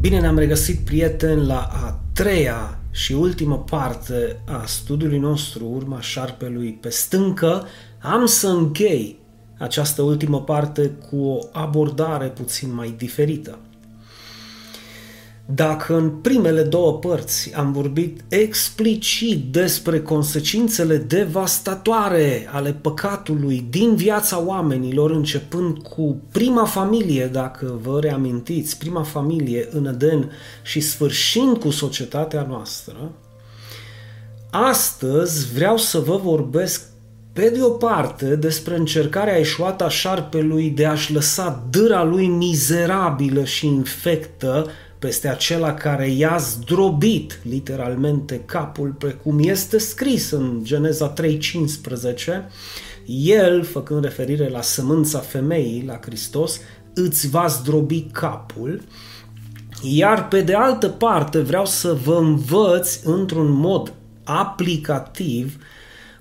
Bine 0.00 0.20
ne-am 0.20 0.38
regăsit, 0.38 0.78
prieteni, 0.78 1.46
la 1.46 1.68
a 1.72 2.00
treia 2.12 2.78
și 2.90 3.12
ultimă 3.12 3.58
parte 3.58 4.40
a 4.44 4.64
studiului 4.66 5.18
nostru, 5.18 5.66
urma 5.74 6.00
șarpelui 6.00 6.72
pe 6.72 6.88
stâncă. 6.88 7.66
Am 8.02 8.26
să 8.26 8.48
închei 8.48 9.18
această 9.58 10.02
ultimă 10.02 10.42
parte 10.42 10.90
cu 11.10 11.16
o 11.16 11.38
abordare 11.52 12.26
puțin 12.26 12.74
mai 12.74 12.94
diferită. 12.96 13.58
Dacă 15.54 15.96
în 15.96 16.10
primele 16.10 16.62
două 16.62 16.92
părți 16.92 17.54
am 17.54 17.72
vorbit 17.72 18.24
explicit 18.28 19.52
despre 19.52 20.00
consecințele 20.00 20.96
devastatoare 20.96 22.48
ale 22.52 22.72
păcatului 22.72 23.66
din 23.70 23.94
viața 23.94 24.42
oamenilor, 24.44 25.10
începând 25.10 25.78
cu 25.78 26.20
prima 26.32 26.64
familie, 26.64 27.26
dacă 27.26 27.78
vă 27.82 28.00
reamintiți, 28.00 28.78
prima 28.78 29.02
familie 29.02 29.68
în 29.70 29.86
Eden 29.86 30.30
și 30.62 30.80
sfârșind 30.80 31.56
cu 31.56 31.70
societatea 31.70 32.46
noastră, 32.48 33.12
astăzi 34.50 35.52
vreau 35.54 35.76
să 35.76 35.98
vă 35.98 36.16
vorbesc 36.16 36.82
pe 37.32 37.48
de 37.48 37.62
o 37.62 37.70
parte 37.70 38.36
despre 38.36 38.76
încercarea 38.76 39.38
eșuată 39.38 39.84
a 39.84 39.88
șarpelui 39.88 40.70
de 40.70 40.86
a-și 40.86 41.12
lăsa 41.12 41.66
dâra 41.70 42.04
lui 42.04 42.26
mizerabilă 42.26 43.44
și 43.44 43.66
infectă 43.66 44.66
peste 44.98 45.28
acela 45.28 45.74
care 45.74 46.10
i-a 46.10 46.36
zdrobit 46.36 47.40
literalmente 47.42 48.42
capul, 48.46 48.94
precum 48.98 49.38
este 49.38 49.78
scris 49.78 50.30
în 50.30 50.60
Geneza 50.62 51.12
3.15, 51.12 51.28
el, 53.06 53.64
făcând 53.64 54.04
referire 54.04 54.48
la 54.48 54.62
sămânța 54.62 55.18
femeii, 55.18 55.84
la 55.86 55.98
Hristos, 56.02 56.60
îți 56.94 57.28
va 57.28 57.46
zdrobi 57.46 58.02
capul, 58.02 58.82
iar 59.82 60.28
pe 60.28 60.40
de 60.40 60.54
altă 60.54 60.88
parte 60.88 61.38
vreau 61.38 61.66
să 61.66 61.96
vă 62.04 62.16
învăț 62.16 63.02
într-un 63.02 63.50
mod 63.50 63.92
aplicativ 64.24 65.56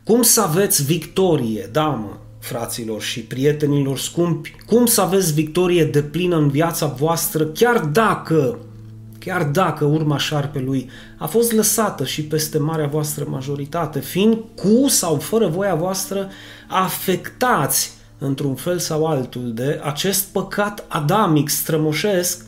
cum 0.03 0.22
să 0.22 0.42
aveți 0.42 0.83
victorie, 0.83 1.70
da 1.72 1.86
mă, 1.86 2.17
fraților 2.39 3.02
și 3.02 3.20
prietenilor 3.20 3.98
scumpi, 3.98 4.55
cum 4.66 4.86
să 4.86 5.02
aveți 5.02 5.33
victorie 5.33 5.86
de 5.86 6.02
plină 6.02 6.38
în 6.38 6.50
viața 6.50 6.86
voastră, 6.86 7.45
chiar 7.45 7.80
dacă 7.80 8.58
chiar 9.28 9.44
dacă 9.44 9.86
urma 9.86 10.17
șarpelui 10.17 10.89
a 11.17 11.25
fost 11.25 11.52
lăsată 11.52 12.06
și 12.06 12.23
peste 12.23 12.58
marea 12.58 12.88
voastră 12.88 13.25
majoritate, 13.30 14.00
fiind 14.00 14.38
cu 14.56 14.88
sau 14.88 15.16
fără 15.16 15.47
voia 15.47 15.75
voastră 15.75 16.30
afectați 16.67 17.92
într-un 18.17 18.55
fel 18.55 18.80
sau 18.80 19.05
altul 19.05 19.53
de 19.53 19.81
acest 19.83 20.25
păcat 20.25 20.86
adamic 20.88 21.50
strămoșesc, 21.50 22.45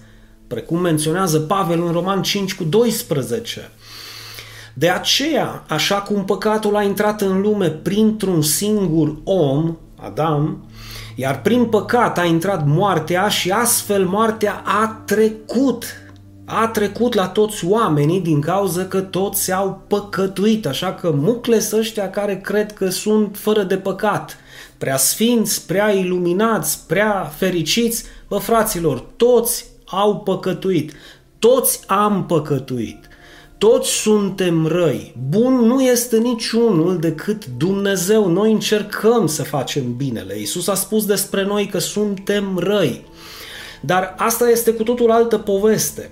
precum 0.47 0.79
menționează 0.79 1.39
Pavel 1.39 1.85
în 1.85 1.91
Roman 1.91 2.21
5 2.21 2.55
cu 2.55 2.63
12. 2.63 3.71
De 4.73 4.89
aceea, 4.89 5.63
așa 5.67 5.95
cum 5.95 6.25
păcatul 6.25 6.75
a 6.75 6.83
intrat 6.83 7.21
în 7.21 7.41
lume 7.41 7.69
printr-un 7.69 8.41
singur 8.41 9.15
om, 9.23 9.77
Adam, 9.95 10.69
iar 11.15 11.41
prin 11.41 11.65
păcat 11.65 12.17
a 12.17 12.25
intrat 12.25 12.65
moartea 12.65 13.27
și 13.27 13.51
astfel 13.51 14.05
moartea 14.05 14.61
a 14.65 15.01
trecut 15.05 15.85
a 16.51 16.67
trecut 16.67 17.13
la 17.13 17.27
toți 17.27 17.65
oamenii 17.65 18.19
din 18.19 18.41
cauza 18.41 18.85
că 18.85 19.01
toți 19.01 19.51
au 19.51 19.81
păcătuit, 19.87 20.65
așa 20.65 20.93
că 20.93 21.11
mucles 21.11 21.71
ăștia 21.71 22.09
care 22.09 22.37
cred 22.37 22.73
că 22.73 22.89
sunt 22.89 23.37
fără 23.37 23.63
de 23.63 23.77
păcat, 23.77 24.37
prea 24.77 24.97
sfinți, 24.97 25.65
prea 25.65 25.91
iluminați, 25.91 26.79
prea 26.87 27.31
fericiți, 27.37 28.03
bă 28.27 28.37
fraților, 28.37 28.99
toți 29.15 29.65
au 29.85 30.17
păcătuit, 30.17 30.93
toți 31.39 31.79
am 31.87 32.25
păcătuit. 32.25 33.07
Toți 33.57 33.89
suntem 33.89 34.65
răi. 34.65 35.15
Bun 35.29 35.53
nu 35.53 35.81
este 35.81 36.17
niciunul 36.17 36.99
decât 36.99 37.45
Dumnezeu. 37.57 38.27
Noi 38.27 38.51
încercăm 38.51 39.27
să 39.27 39.43
facem 39.43 39.95
binele. 39.95 40.39
Isus 40.39 40.67
a 40.67 40.73
spus 40.73 41.05
despre 41.05 41.43
noi 41.43 41.67
că 41.67 41.77
suntem 41.77 42.57
răi. 42.57 43.05
Dar 43.81 44.15
asta 44.17 44.49
este 44.49 44.73
cu 44.73 44.83
totul 44.83 45.11
altă 45.11 45.37
poveste 45.37 46.09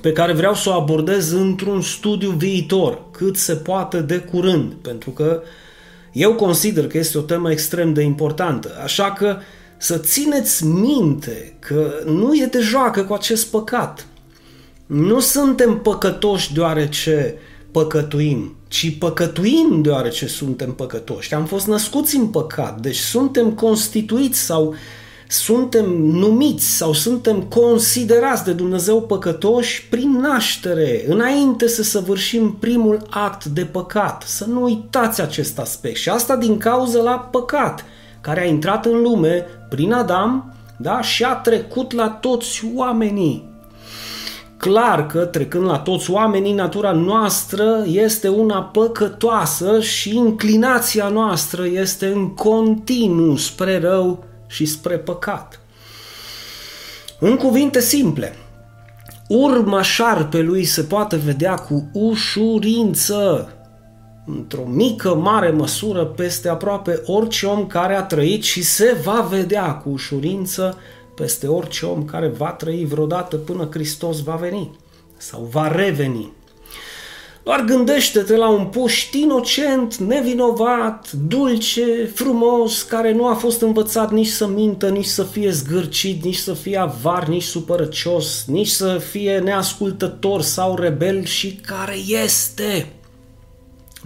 pe 0.00 0.12
care 0.12 0.32
vreau 0.32 0.54
să 0.54 0.68
o 0.68 0.72
abordez 0.72 1.30
într-un 1.30 1.82
studiu 1.82 2.30
viitor, 2.30 3.02
cât 3.10 3.36
se 3.36 3.54
poate 3.54 4.00
de 4.00 4.18
curând, 4.18 4.72
pentru 4.72 5.10
că 5.10 5.42
eu 6.12 6.34
consider 6.34 6.86
că 6.86 6.98
este 6.98 7.18
o 7.18 7.20
temă 7.20 7.50
extrem 7.50 7.92
de 7.92 8.02
importantă. 8.02 8.70
Așa 8.82 9.12
că 9.12 9.36
să 9.78 9.98
țineți 9.98 10.66
minte 10.66 11.56
că 11.58 11.92
nu 12.06 12.34
e 12.34 12.48
de 12.50 12.60
joacă 12.60 13.02
cu 13.02 13.12
acest 13.12 13.50
păcat. 13.50 14.06
Nu 14.86 15.20
suntem 15.20 15.78
păcătoși 15.82 16.52
deoarece 16.52 17.34
păcătuim, 17.70 18.56
ci 18.68 18.98
păcătuim 18.98 19.78
deoarece 19.82 20.26
suntem 20.26 20.72
păcătoși. 20.72 21.34
Am 21.34 21.44
fost 21.44 21.66
născuți 21.66 22.16
în 22.16 22.26
păcat, 22.26 22.80
deci 22.80 22.96
suntem 22.96 23.50
constituiți 23.50 24.40
sau 24.40 24.66
uh, 24.66 24.74
suntem 25.30 25.84
numiți 25.96 26.76
sau 26.76 26.92
suntem 26.92 27.42
considerați 27.42 28.44
de 28.44 28.52
Dumnezeu 28.52 29.02
păcătoși 29.02 29.88
prin 29.88 30.10
naștere, 30.10 31.04
înainte 31.08 31.68
să 31.68 31.82
săvârșim 31.82 32.56
primul 32.60 33.06
act 33.10 33.44
de 33.44 33.64
păcat. 33.64 34.22
Să 34.26 34.44
nu 34.44 34.62
uitați 34.62 35.20
acest 35.20 35.58
aspect. 35.58 35.96
Și 35.96 36.08
asta 36.08 36.36
din 36.36 36.58
cauza 36.58 37.02
la 37.02 37.28
păcat, 37.30 37.84
care 38.20 38.40
a 38.40 38.44
intrat 38.44 38.86
în 38.86 39.02
lume 39.02 39.46
prin 39.68 39.92
Adam 39.92 40.54
da? 40.76 41.00
și 41.00 41.24
a 41.24 41.34
trecut 41.34 41.92
la 41.92 42.08
toți 42.08 42.64
oamenii. 42.74 43.48
Clar 44.56 45.06
că 45.06 45.18
trecând 45.18 45.64
la 45.64 45.78
toți 45.78 46.10
oamenii, 46.10 46.52
natura 46.52 46.92
noastră 46.92 47.84
este 47.86 48.28
una 48.28 48.62
păcătoasă 48.62 49.80
și 49.80 50.16
inclinația 50.16 51.08
noastră 51.08 51.66
este 51.66 52.06
în 52.06 52.34
continuu 52.34 53.36
spre 53.36 53.78
rău 53.78 54.24
și 54.50 54.66
spre 54.66 54.98
păcat. 54.98 55.60
În 57.18 57.36
cuvinte 57.36 57.80
simple, 57.80 58.36
urma 59.28 59.82
șarpelui 59.82 60.64
se 60.64 60.82
poate 60.82 61.16
vedea 61.16 61.54
cu 61.54 61.90
ușurință, 61.92 63.48
într-o 64.26 64.64
mică, 64.66 65.14
mare 65.14 65.50
măsură, 65.50 66.04
peste 66.04 66.48
aproape 66.48 67.02
orice 67.06 67.46
om 67.46 67.66
care 67.66 67.94
a 67.94 68.02
trăit 68.02 68.42
și 68.42 68.62
se 68.62 68.96
va 69.04 69.26
vedea 69.30 69.74
cu 69.74 69.88
ușurință 69.88 70.76
peste 71.14 71.46
orice 71.46 71.86
om 71.86 72.04
care 72.04 72.28
va 72.28 72.50
trăi 72.50 72.84
vreodată 72.84 73.36
până 73.36 73.68
Hristos 73.70 74.22
va 74.22 74.34
veni 74.34 74.70
sau 75.16 75.48
va 75.50 75.68
reveni. 75.68 76.32
Doar 77.42 77.64
gândește-te 77.64 78.36
la 78.36 78.48
un 78.48 78.66
puști 78.66 79.20
inocent, 79.20 79.96
nevinovat, 79.96 81.12
dulce, 81.12 82.10
frumos, 82.14 82.82
care 82.82 83.12
nu 83.12 83.26
a 83.26 83.34
fost 83.34 83.60
învățat 83.60 84.12
nici 84.12 84.28
să 84.28 84.46
mintă, 84.46 84.88
nici 84.88 85.04
să 85.06 85.22
fie 85.22 85.50
zgârcit, 85.50 86.24
nici 86.24 86.36
să 86.36 86.54
fie 86.54 86.76
avar, 86.76 87.26
nici 87.28 87.42
supărăcios, 87.42 88.44
nici 88.46 88.68
să 88.68 88.98
fie 89.10 89.38
neascultător 89.38 90.42
sau 90.42 90.76
rebel 90.76 91.24
și 91.24 91.60
care 91.66 91.96
este. 92.24 92.92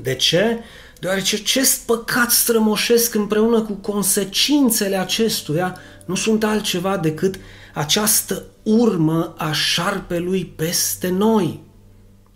De 0.03 0.15
ce? 0.15 0.59
Deoarece 1.01 1.37
acest 1.37 1.87
păcat 1.87 2.31
strămoșesc 2.31 3.15
împreună 3.15 3.63
cu 3.63 3.73
consecințele 3.73 4.97
acestuia 4.97 5.79
nu 6.05 6.15
sunt 6.15 6.45
altceva 6.45 6.97
decât 6.97 7.35
această 7.75 8.45
urmă 8.63 9.35
a 9.39 9.53
șarpelui 9.53 10.53
peste 10.57 11.09
noi. 11.09 11.61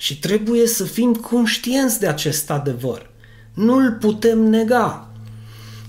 Și 0.01 0.19
trebuie 0.19 0.67
să 0.67 0.85
fim 0.85 1.15
conștienți 1.15 2.01
de 2.01 2.07
acest 2.07 2.51
adevăr. 2.51 3.11
Nu-l 3.55 3.97
putem 4.01 4.39
nega. 4.39 5.09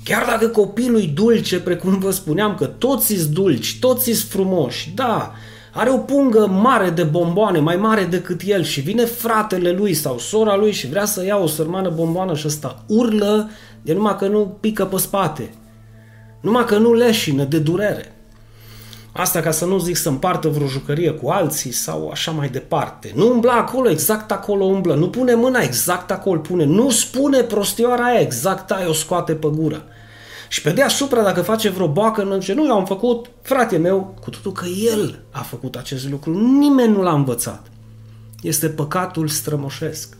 Chiar 0.04 0.26
dacă 0.26 0.48
copilul 0.48 1.02
e 1.02 1.06
dulce, 1.06 1.60
precum 1.60 2.00
vă 2.00 2.12
spuneam 2.12 2.56
că 2.56 2.66
toți 2.66 3.14
sunt 3.14 3.34
dulci, 3.34 3.80
toți 3.80 4.04
sunt 4.04 4.30
frumoși, 4.30 4.92
da, 4.96 5.34
are 5.74 5.90
o 5.90 5.98
pungă 5.98 6.48
mare 6.48 6.90
de 6.90 7.04
bomboane, 7.04 7.60
mai 7.60 7.76
mare 7.76 8.04
decât 8.04 8.42
el 8.46 8.64
și 8.64 8.82
vine 8.82 9.06
fratele 9.06 9.72
lui 9.72 9.94
sau 9.94 10.18
sora 10.18 10.56
lui 10.56 10.72
și 10.72 10.88
vrea 10.88 11.06
să 11.06 11.26
ia 11.26 11.38
o 11.38 11.48
sărmană 11.48 11.90
bomboană 11.90 12.36
și 12.36 12.48
ăsta 12.48 12.84
urlă 12.88 13.50
de 13.82 13.94
numai 13.94 14.16
că 14.16 14.28
nu 14.28 14.58
pică 14.60 14.86
pe 14.86 14.98
spate, 14.98 15.54
numai 16.42 16.66
că 16.66 16.78
nu 16.78 16.94
leșină 16.94 17.44
de 17.44 17.60
durere. 17.60 18.14
Asta 19.20 19.40
ca 19.40 19.52
să 19.52 19.66
nu 19.66 19.78
zic 19.78 19.96
să 19.96 20.10
împartă 20.10 20.48
vreo 20.48 20.68
jucărie 20.68 21.12
cu 21.12 21.30
alții 21.30 21.72
sau 21.72 22.10
așa 22.10 22.32
mai 22.32 22.50
departe. 22.50 23.12
Nu 23.16 23.32
umbla 23.32 23.54
acolo, 23.54 23.90
exact 23.90 24.32
acolo 24.32 24.64
umblă. 24.64 24.96
Nu 24.96 25.10
pune 25.10 25.36
mâna, 25.36 25.60
exact 25.60 26.12
acolo 26.12 26.40
pune. 26.40 26.66
Nu 26.66 26.90
spune 26.90 27.42
prostioara 27.42 28.04
aia, 28.04 28.20
exact 28.20 28.72
aia 28.72 28.90
o 28.90 28.94
scoate 28.94 29.34
pe 29.34 29.48
gură. 29.48 29.84
Și 30.50 30.62
pe 30.62 30.72
deasupra, 30.72 31.24
dacă 31.24 31.42
face 31.42 31.70
vreo 31.70 31.88
boacă, 31.88 32.24
nu 32.24 32.40
zice, 32.40 32.54
nu, 32.54 32.66
eu 32.66 32.74
am 32.74 32.86
făcut, 32.86 33.30
frate 33.42 33.78
meu, 33.78 34.16
cu 34.22 34.30
totul 34.30 34.52
că 34.52 34.66
el 34.66 35.20
a 35.32 35.42
făcut 35.42 35.76
acest 35.76 36.10
lucru. 36.10 36.40
Nimeni 36.40 36.94
nu 36.94 37.02
l-a 37.02 37.14
învățat. 37.14 37.68
Este 38.42 38.68
păcatul 38.68 39.28
strămoșesc. 39.28 40.18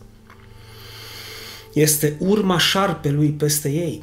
Este 1.72 2.16
urma 2.18 2.58
șarpelui 2.58 3.28
peste 3.28 3.68
ei. 3.68 4.02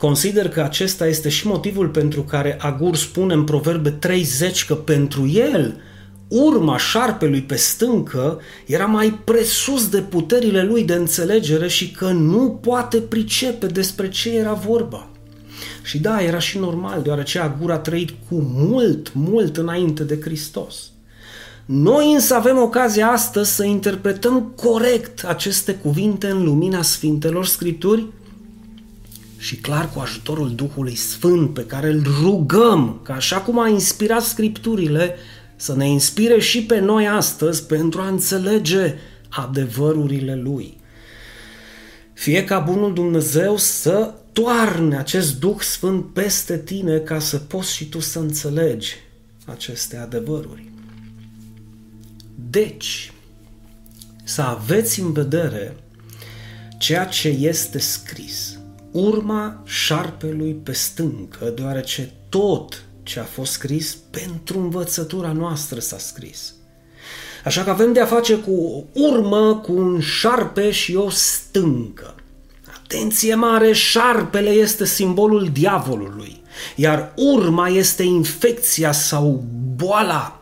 Consider 0.00 0.48
că 0.48 0.60
acesta 0.60 1.06
este 1.06 1.28
și 1.28 1.46
motivul 1.46 1.88
pentru 1.88 2.22
care 2.22 2.56
Agur 2.60 2.96
spune 2.96 3.34
în 3.34 3.44
Proverbe 3.44 3.90
30 3.90 4.66
că 4.66 4.74
pentru 4.74 5.28
el 5.28 5.80
urma 6.28 6.78
șarpelui 6.78 7.42
pe 7.42 7.56
stâncă 7.56 8.40
era 8.66 8.84
mai 8.84 9.20
presus 9.24 9.88
de 9.88 10.00
puterile 10.00 10.62
lui 10.62 10.84
de 10.84 10.94
înțelegere 10.94 11.68
și 11.68 11.90
că 11.90 12.06
nu 12.06 12.58
poate 12.62 12.96
pricepe 12.96 13.66
despre 13.66 14.08
ce 14.08 14.36
era 14.36 14.52
vorba. 14.52 15.08
Și 15.82 15.98
da, 15.98 16.22
era 16.22 16.38
și 16.38 16.58
normal, 16.58 17.02
deoarece 17.02 17.38
Agur 17.38 17.70
a 17.70 17.78
trăit 17.78 18.10
cu 18.10 18.36
mult, 18.54 19.12
mult 19.14 19.56
înainte 19.56 20.02
de 20.02 20.18
Hristos. 20.20 20.90
Noi 21.64 22.12
însă 22.12 22.34
avem 22.34 22.58
ocazia 22.58 23.08
astăzi 23.08 23.54
să 23.54 23.64
interpretăm 23.64 24.52
corect 24.56 25.24
aceste 25.24 25.74
cuvinte 25.74 26.26
în 26.26 26.44
lumina 26.44 26.82
Sfintelor 26.82 27.46
Scripturi 27.46 28.06
și 29.40 29.56
clar 29.56 29.90
cu 29.90 29.98
ajutorul 29.98 30.54
Duhului 30.54 30.94
Sfânt 30.94 31.54
pe 31.54 31.66
care 31.66 31.88
îl 31.88 32.06
rugăm, 32.22 33.00
ca 33.02 33.14
așa 33.14 33.40
cum 33.40 33.58
a 33.58 33.68
inspirat 33.68 34.22
Scripturile, 34.22 35.16
să 35.56 35.76
ne 35.76 35.88
inspire 35.88 36.40
și 36.40 36.62
pe 36.62 36.78
noi 36.78 37.08
astăzi 37.08 37.66
pentru 37.66 38.00
a 38.00 38.08
înțelege 38.08 38.94
adevărurile 39.28 40.34
Lui. 40.34 40.78
Fie 42.12 42.44
ca 42.44 42.58
Bunul 42.58 42.94
Dumnezeu 42.94 43.56
să 43.56 44.14
toarne 44.32 44.96
acest 44.96 45.40
Duh 45.40 45.60
Sfânt 45.60 46.12
peste 46.12 46.58
tine 46.58 46.98
ca 46.98 47.18
să 47.18 47.36
poți 47.36 47.74
și 47.74 47.88
tu 47.88 48.00
să 48.00 48.18
înțelegi 48.18 48.96
aceste 49.44 49.96
adevăruri. 49.96 50.70
Deci, 52.50 53.12
să 54.24 54.42
aveți 54.42 55.00
în 55.00 55.12
vedere 55.12 55.76
ceea 56.78 57.04
ce 57.04 57.28
este 57.28 57.78
scris, 57.78 58.59
urma 58.90 59.62
șarpelui 59.64 60.52
pe 60.62 60.72
stâncă, 60.72 61.52
deoarece 61.56 62.12
tot 62.28 62.84
ce 63.02 63.20
a 63.20 63.24
fost 63.24 63.52
scris 63.52 63.96
pentru 64.10 64.58
învățătura 64.58 65.32
noastră 65.32 65.80
s-a 65.80 65.98
scris. 65.98 66.54
Așa 67.44 67.62
că 67.62 67.70
avem 67.70 67.92
de 67.92 68.00
a 68.00 68.06
face 68.06 68.34
cu 68.34 68.50
o 68.52 69.00
urmă, 69.00 69.56
cu 69.56 69.72
un 69.72 70.00
șarpe 70.00 70.70
și 70.70 70.94
o 70.94 71.10
stâncă. 71.10 72.14
Atenție 72.82 73.34
mare, 73.34 73.72
șarpele 73.72 74.50
este 74.50 74.84
simbolul 74.84 75.48
diavolului, 75.52 76.42
iar 76.76 77.12
urma 77.16 77.68
este 77.68 78.02
infecția 78.02 78.92
sau 78.92 79.44
boala 79.76 80.40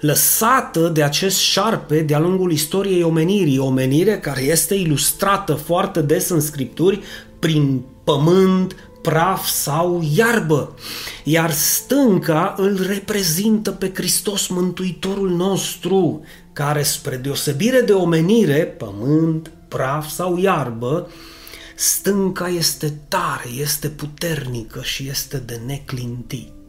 lăsată 0.00 0.88
de 0.88 1.02
acest 1.02 1.38
șarpe 1.38 2.00
de-a 2.00 2.18
lungul 2.18 2.52
istoriei 2.52 3.02
omenirii, 3.02 3.58
omenire 3.58 4.18
care 4.18 4.42
este 4.42 4.74
ilustrată 4.74 5.54
foarte 5.54 6.02
des 6.02 6.28
în 6.28 6.40
scripturi 6.40 7.00
prin 7.40 7.82
pământ, 8.04 8.74
praf 9.02 9.46
sau 9.46 10.02
iarbă, 10.14 10.74
iar 11.24 11.52
stânca 11.52 12.54
îl 12.56 12.86
reprezintă 12.86 13.70
pe 13.70 13.90
Hristos 13.94 14.46
Mântuitorul 14.46 15.30
nostru, 15.30 16.22
care 16.52 16.82
spre 16.82 17.16
deosebire 17.16 17.80
de 17.80 17.92
omenire, 17.92 18.64
pământ, 18.64 19.50
praf 19.68 20.08
sau 20.08 20.38
iarbă, 20.38 21.08
stânca 21.76 22.48
este 22.48 23.00
tare, 23.08 23.48
este 23.60 23.88
puternică 23.88 24.80
și 24.82 25.08
este 25.08 25.36
de 25.36 25.60
neclintit. 25.66 26.59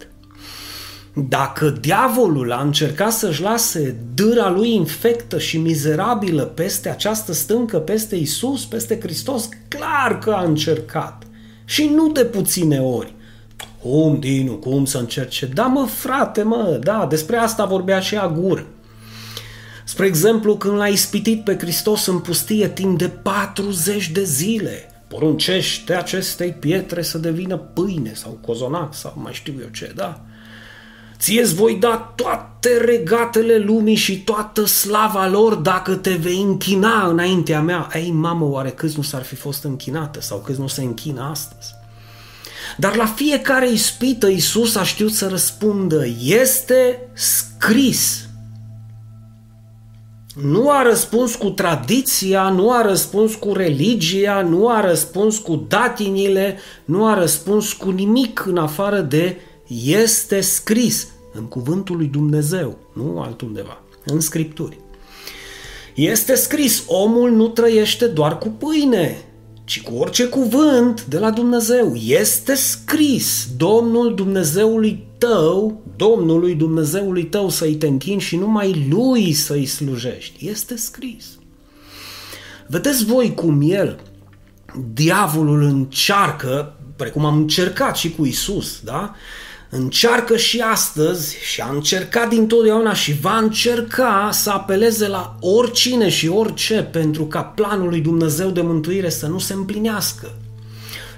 Dacă 1.14 1.70
diavolul 1.70 2.52
a 2.52 2.62
încercat 2.62 3.12
să-și 3.12 3.42
lase 3.42 3.96
dâra 4.14 4.50
lui 4.50 4.74
infectă 4.74 5.40
și 5.40 5.58
mizerabilă 5.58 6.44
peste 6.44 6.90
această 6.90 7.34
stâncă, 7.34 7.78
peste 7.78 8.16
Isus, 8.16 8.66
peste 8.66 9.00
Hristos, 9.00 9.50
clar 9.68 10.20
că 10.20 10.32
a 10.32 10.44
încercat. 10.44 11.24
Și 11.66 11.92
nu 11.96 12.12
de 12.12 12.26
puține 12.26 12.82
ori. 12.82 13.14
Cum, 13.82 14.20
Dinu, 14.20 14.54
cum 14.54 14.86
să 14.86 14.98
încerce? 14.98 15.46
Da, 15.46 15.64
mă, 15.64 15.86
frate, 15.86 16.44
mă, 16.44 16.80
da, 16.84 17.06
despre 17.10 17.38
asta 17.38 17.66
vorbea 17.66 18.00
și 18.00 18.16
Agur. 18.16 18.66
Spre 19.86 20.06
exemplu, 20.06 20.58
când 20.58 20.78
l-a 20.78 20.88
ispitit 20.88 21.44
pe 21.44 21.58
Hristos 21.58 22.06
în 22.06 22.20
pustie 22.20 22.68
timp 22.70 22.98
de 22.98 23.08
40 23.08 24.10
de 24.10 24.24
zile, 24.24 25.04
poruncește 25.08 25.94
acestei 25.94 26.52
pietre 26.52 27.02
să 27.02 27.18
devină 27.18 27.58
pâine 27.58 28.14
sau 28.14 28.40
cozonac 28.46 28.96
sau 28.96 29.14
mai 29.16 29.34
știu 29.34 29.54
eu 29.62 29.68
ce, 29.72 29.92
da? 29.96 30.26
Ție 31.22 31.44
voi 31.44 31.76
da 31.76 32.14
toate 32.16 32.78
regatele 32.86 33.58
lumii 33.58 33.96
și 33.96 34.24
toată 34.24 34.66
slava 34.66 35.28
lor 35.28 35.54
dacă 35.56 35.96
te 35.96 36.14
vei 36.14 36.42
închina 36.42 37.08
înaintea 37.08 37.62
mea. 37.62 37.88
Ei, 37.94 38.12
mamă, 38.12 38.46
oare 38.46 38.70
câți 38.70 38.98
nu 38.98 39.04
s-ar 39.04 39.24
fi 39.24 39.36
fost 39.36 39.64
închinată 39.64 40.22
sau 40.22 40.38
câți 40.38 40.60
nu 40.60 40.68
se 40.68 40.82
închină 40.82 41.28
astăzi? 41.32 41.74
Dar 42.78 42.96
la 42.96 43.06
fiecare 43.06 43.72
ispită 43.72 44.28
Iisus 44.28 44.76
a 44.76 44.84
știut 44.84 45.12
să 45.12 45.28
răspundă, 45.28 46.06
este 46.24 47.00
scris. 47.14 48.26
Nu 50.42 50.70
a 50.70 50.82
răspuns 50.82 51.36
cu 51.36 51.50
tradiția, 51.50 52.50
nu 52.50 52.72
a 52.72 52.82
răspuns 52.82 53.36
cu 53.36 53.54
religia, 53.54 54.42
nu 54.42 54.70
a 54.70 54.82
răspuns 54.82 55.38
cu 55.38 55.66
datinile, 55.68 56.60
nu 56.86 57.06
a 57.06 57.14
răspuns 57.14 57.74
cu 57.74 57.90
nimic 57.90 58.46
în 58.46 58.58
afară 58.58 59.00
de 59.00 59.38
este 59.86 60.42
scris 60.42 61.08
în 61.34 61.44
cuvântul 61.44 61.96
lui 61.96 62.08
Dumnezeu, 62.08 62.78
nu 62.94 63.20
altundeva, 63.20 63.82
în 64.06 64.20
Scripturi. 64.20 64.80
Este 65.96 66.36
scris, 66.36 66.84
omul 66.88 67.32
nu 67.32 67.48
trăiește 67.48 68.08
doar 68.08 68.38
cu 68.38 68.50
pâine, 68.50 69.26
ci 69.64 69.82
cu 69.82 69.94
orice 69.94 70.26
cuvânt 70.26 71.06
de 71.06 71.18
la 71.18 71.32
Dumnezeu. 71.32 71.96
Este 71.96 72.54
scris, 72.54 73.48
Domnul 73.58 74.16
Dumnezeului 74.16 75.08
tău, 75.18 75.82
Domnului 75.96 76.56
Dumnezeului 76.56 77.24
tău 77.24 77.50
să-i 77.50 77.76
te 77.76 77.88
închini 77.88 78.22
și 78.22 78.36
numai 78.36 78.88
Lui 78.90 79.34
să-i 79.34 79.66
slujești. 79.66 80.50
Este 80.50 80.76
scris. 80.76 81.26
Vedeți 82.68 83.06
voi 83.06 83.34
cum 83.34 83.62
el, 83.64 84.00
diavolul 84.94 85.62
încearcă, 85.62 86.76
precum 86.96 87.26
am 87.26 87.38
încercat 87.38 87.98
și 87.98 88.12
cu 88.12 88.26
Isus, 88.26 88.80
da? 88.84 89.16
Încearcă 89.74 90.38
și 90.38 90.60
astăzi 90.60 91.36
și 91.44 91.62
a 91.62 91.70
încercat 91.70 92.30
dintotdeauna 92.30 92.94
și 92.94 93.20
va 93.20 93.38
încerca 93.38 94.30
să 94.32 94.50
apeleze 94.50 95.08
la 95.08 95.36
oricine 95.40 96.10
și 96.10 96.28
orice 96.28 96.82
pentru 96.92 97.26
ca 97.26 97.42
planul 97.42 97.90
lui 97.90 98.02
Dumnezeu 98.02 98.50
de 98.50 98.62
mântuire 98.62 99.10
să 99.10 99.28
nu 99.28 99.40
se 99.40 99.54
împlinească. 99.54 100.36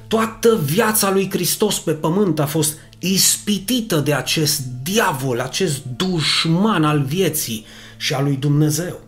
Toată 0.07 0.59
viața 0.65 1.11
lui 1.11 1.29
Hristos 1.29 1.79
pe 1.79 1.91
pământ 1.91 2.39
a 2.39 2.45
fost 2.45 2.77
ispitită 2.99 3.99
de 3.99 4.13
acest 4.13 4.61
diavol, 4.83 5.39
acest 5.39 5.81
dușman 5.97 6.83
al 6.83 7.01
vieții 7.01 7.65
și 7.97 8.13
al 8.13 8.23
lui 8.23 8.35
Dumnezeu. 8.35 8.99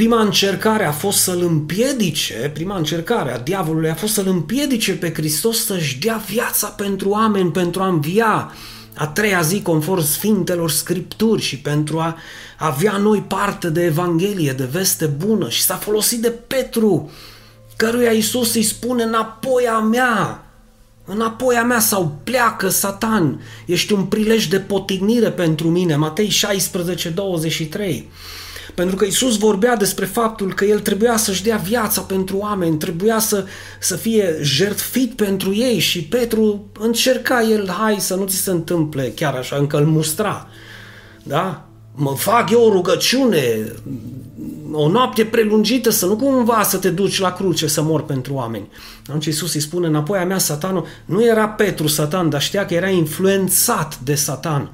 Prima 0.00 0.20
încercare 0.20 0.84
a 0.84 0.92
fost 0.92 1.18
să-l 1.18 1.42
împiedice, 1.42 2.50
prima 2.54 2.76
încercare 2.76 3.32
a 3.32 3.38
diavolului 3.38 3.90
a 3.90 3.94
fost 3.94 4.12
să-l 4.12 4.26
împiedice 4.26 4.92
pe 4.92 5.12
Hristos 5.12 5.64
să-și 5.64 5.98
dea 5.98 6.22
viața 6.28 6.66
pentru 6.66 7.08
oameni, 7.08 7.50
pentru 7.50 7.82
a 7.82 7.86
învia. 7.86 8.52
A 8.94 9.06
treia 9.06 9.40
zi 9.40 9.62
conform 9.62 10.02
Sfintelor 10.02 10.70
Scripturi 10.70 11.42
și 11.42 11.58
pentru 11.58 11.98
a 11.98 12.16
avea 12.58 12.96
noi 12.96 13.24
parte 13.28 13.70
de 13.70 13.84
Evanghelie, 13.84 14.52
de 14.52 14.64
veste 14.64 15.06
bună. 15.06 15.48
Și 15.48 15.62
s-a 15.62 15.76
folosit 15.76 16.20
de 16.20 16.30
Petru, 16.46 17.10
căruia 17.76 18.12
Iisus 18.12 18.54
îi 18.54 18.62
spune 18.62 19.02
înapoi 19.02 19.66
a 19.66 19.78
mea, 19.78 20.44
înapoi 21.04 21.56
a 21.56 21.62
mea 21.62 21.80
sau 21.80 22.18
pleacă 22.24 22.68
Satan, 22.68 23.40
ești 23.66 23.92
un 23.92 24.04
prilej 24.04 24.46
de 24.46 24.60
potignire 24.60 25.30
pentru 25.30 25.68
mine, 25.68 25.96
Matei 25.96 26.28
16, 26.28 27.08
23. 27.08 28.08
Pentru 28.80 28.98
că 28.98 29.04
Isus 29.04 29.38
vorbea 29.38 29.76
despre 29.76 30.04
faptul 30.04 30.54
că 30.54 30.64
El 30.64 30.80
trebuia 30.80 31.16
să-și 31.16 31.42
dea 31.42 31.56
viața 31.56 32.00
pentru 32.00 32.36
oameni, 32.36 32.78
trebuia 32.78 33.18
să, 33.18 33.44
să 33.80 33.96
fie 33.96 34.38
jertfit 34.42 35.12
pentru 35.12 35.54
ei 35.54 35.78
și 35.78 36.04
Petru 36.04 36.70
încerca 36.78 37.42
el, 37.42 37.70
hai 37.70 37.96
să 37.98 38.14
nu 38.14 38.24
ți 38.24 38.36
se 38.36 38.50
întâmple 38.50 39.12
chiar 39.16 39.34
așa, 39.34 39.56
încă 39.56 39.76
îl 39.76 39.84
mustra. 39.84 40.48
Da? 41.22 41.68
Mă 41.94 42.14
fac 42.16 42.50
eu 42.50 42.62
o 42.62 42.72
rugăciune, 42.72 43.72
o 44.72 44.88
noapte 44.88 45.24
prelungită, 45.24 45.90
să 45.90 46.06
nu 46.06 46.16
cumva 46.16 46.62
să 46.62 46.76
te 46.76 46.90
duci 46.90 47.20
la 47.20 47.32
cruce 47.32 47.66
să 47.66 47.82
mor 47.82 48.04
pentru 48.04 48.34
oameni. 48.34 48.68
Atunci 49.06 49.26
Iisus 49.26 49.54
îi 49.54 49.60
spune 49.60 49.86
înapoi 49.86 50.18
a 50.18 50.24
mea, 50.24 50.38
satanul, 50.38 50.86
nu 51.04 51.24
era 51.24 51.48
Petru 51.48 51.86
satan, 51.86 52.28
dar 52.28 52.42
știa 52.42 52.66
că 52.66 52.74
era 52.74 52.88
influențat 52.88 53.98
de 53.98 54.14
satan 54.14 54.70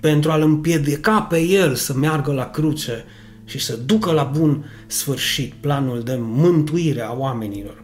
pentru 0.00 0.30
a-l 0.30 0.42
împiedica 0.42 1.20
pe 1.20 1.40
el 1.40 1.74
să 1.74 1.94
meargă 1.94 2.32
la 2.32 2.50
cruce 2.50 3.04
și 3.44 3.58
să 3.58 3.78
ducă 3.86 4.12
la 4.12 4.30
bun 4.38 4.64
sfârșit 4.86 5.52
planul 5.60 6.02
de 6.02 6.18
mântuire 6.20 7.02
a 7.02 7.12
oamenilor. 7.12 7.82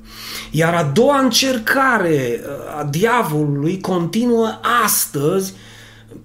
Iar 0.50 0.74
a 0.74 0.82
doua 0.82 1.20
încercare 1.20 2.40
uh, 2.40 2.78
a 2.80 2.84
diavolului 2.84 3.80
continuă 3.80 4.60
astăzi 4.84 5.54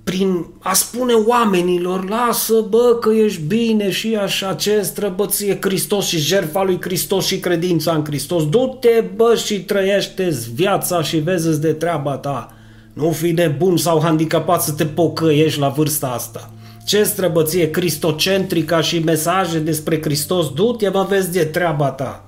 prin 0.04 0.46
a 0.60 0.74
spune 0.74 1.14
oamenilor, 1.14 2.10
lasă 2.10 2.66
bă 2.70 2.98
că 3.02 3.12
ești 3.12 3.42
bine 3.42 3.92
și 3.92 4.16
așa, 4.16 4.54
ce 4.54 4.82
străbăție 4.82 5.58
Hristos 5.62 6.06
și 6.06 6.18
jertfa 6.18 6.64
lui 6.64 6.78
Hristos 6.82 7.26
și 7.26 7.40
credința 7.40 7.94
în 7.94 8.06
Hristos, 8.06 8.50
du-te 8.50 9.04
bă 9.16 9.36
și 9.46 9.62
trăiește 9.62 10.38
viața 10.54 11.04
și 11.04 11.18
vezi 11.18 11.62
de 11.62 11.74
treaba 11.74 12.18
ta. 12.18 12.54
Nu 12.94 13.12
fi 13.12 13.32
nebun 13.32 13.78
sau 13.78 14.02
handicapat 14.02 14.64
să 14.64 14.72
te 14.72 14.86
pocăiești 14.86 15.60
la 15.60 15.70
vârsta 15.70 16.08
asta. 16.08 16.52
Ce 16.86 17.04
străbăție 17.04 17.70
cristocentrica 17.70 18.82
și 18.82 19.00
mesaje 19.00 19.60
despre 19.60 20.02
Hristos, 20.02 20.54
du-te 20.54 20.90
mă 20.90 21.06
vezi 21.10 21.32
de 21.32 21.44
treaba 21.44 21.90
ta. 21.90 22.26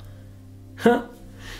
Ha? 0.75 1.09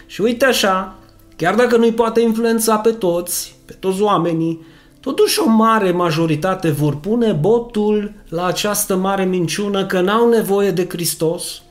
Și 0.06 0.22
uite 0.22 0.46
așa, 0.46 0.96
chiar 1.36 1.56
dacă 1.56 1.78
nu-i 1.78 1.94
poate 1.94 2.22
influența 2.22 2.78
pe 2.78 2.92
toți, 2.92 3.56
pe 3.66 3.74
toți 3.74 4.02
oamenii, 4.02 4.66
totuși 5.00 5.40
o 5.40 5.50
mare 5.50 5.92
majoritate 5.92 6.70
vor 6.70 6.96
pune 6.96 7.32
botul 7.32 8.14
la 8.30 8.46
această 8.46 8.96
mare 8.96 9.26
minciună 9.26 9.86
că 9.86 10.02
n-au 10.02 10.30
nevoie 10.30 10.72
de 10.72 10.88
Hristos 10.90 11.62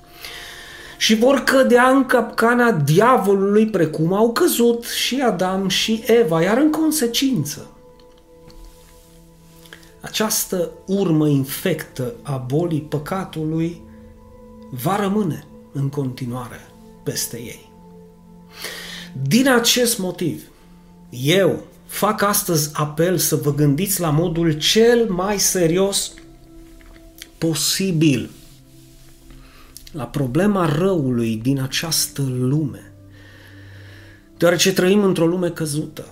și 0.99 1.15
vor 1.15 1.39
cădea 1.39 1.89
în 1.89 2.05
capcana 2.05 2.73
diavolului 2.73 3.67
precum 3.67 4.15
au 4.15 4.33
căzut 4.33 4.85
și 4.85 5.21
Adam 5.21 5.69
și 5.69 6.03
Eva, 6.07 6.43
iar 6.43 6.57
în 6.57 6.71
consecință 6.71 7.71
această 10.07 10.71
urmă 10.87 11.29
infectă 11.29 12.15
a 12.23 12.37
bolii 12.37 12.81
păcatului 12.81 13.81
va 14.71 14.97
rămâne 14.97 15.47
în 15.73 15.89
continuare 15.89 16.61
peste 17.03 17.37
ei. 17.37 17.71
Din 19.23 19.49
acest 19.49 19.99
motiv, 19.99 20.43
eu 21.11 21.65
fac 21.87 22.23
astăzi 22.23 22.71
apel 22.73 23.19
să 23.19 23.37
vă 23.37 23.55
gândiți 23.55 24.01
la 24.01 24.11
modul 24.11 24.53
cel 24.53 25.11
mai 25.11 25.39
serios 25.39 26.13
posibil 27.39 28.31
la 29.93 30.05
problema 30.05 30.67
răului 30.67 31.37
din 31.37 31.61
această 31.61 32.23
lume. 32.23 32.93
Deoarece 34.37 34.73
trăim 34.73 35.05
într-o 35.05 35.27
lume 35.27 35.51
căzută 35.51 36.05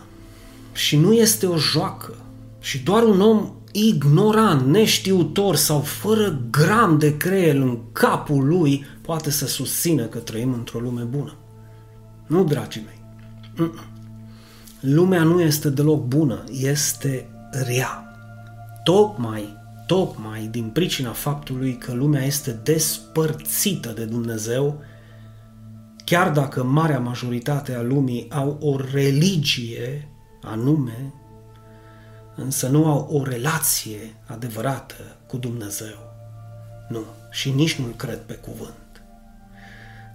și 0.73 0.97
nu 0.97 1.13
este 1.13 1.47
o 1.47 1.57
joacă 1.57 2.15
și 2.61 2.79
doar 2.79 3.03
un 3.03 3.21
om 3.21 3.53
ignorant, 3.77 4.67
neștiutor 4.67 5.57
sau 5.57 5.81
fără 5.81 6.41
gram 6.51 6.99
de 6.99 7.17
creier 7.17 7.55
în 7.55 7.79
capul 7.93 8.47
lui 8.47 8.85
poate 9.03 9.31
să 9.31 9.47
susțină 9.47 10.05
că 10.05 10.19
trăim 10.19 10.53
într-o 10.53 10.79
lume 10.79 11.03
bună. 11.03 11.35
Nu, 12.27 12.45
dragii 12.45 12.85
mei. 12.87 13.03
Mm-mm. 13.57 13.95
Lumea 14.81 15.23
nu 15.23 15.41
este 15.41 15.71
deloc 15.71 16.05
bună, 16.05 16.45
este 16.51 17.29
rea. 17.67 18.05
Tocmai, 18.85 19.57
tocmai 19.87 20.49
din 20.51 20.69
pricina 20.69 21.11
faptului 21.11 21.77
că 21.77 21.93
lumea 21.93 22.25
este 22.25 22.61
despărțită 22.63 23.93
de 23.97 24.05
Dumnezeu, 24.05 24.83
chiar 26.05 26.31
dacă 26.31 26.65
marea 26.65 26.99
majoritate 26.99 27.75
a 27.75 27.83
lumii 27.83 28.27
au 28.31 28.59
o 28.61 28.77
religie 28.93 30.09
anume, 30.43 31.13
însă 32.37 32.69
nu 32.69 32.87
au 32.87 33.09
o 33.11 33.25
relație 33.25 34.15
adevărată 34.27 35.17
cu 35.27 35.37
Dumnezeu. 35.37 36.13
Nu, 36.89 37.05
și 37.31 37.51
nici 37.51 37.75
nu-L 37.75 37.95
cred 37.97 38.19
pe 38.19 38.35
cuvânt. 38.35 39.03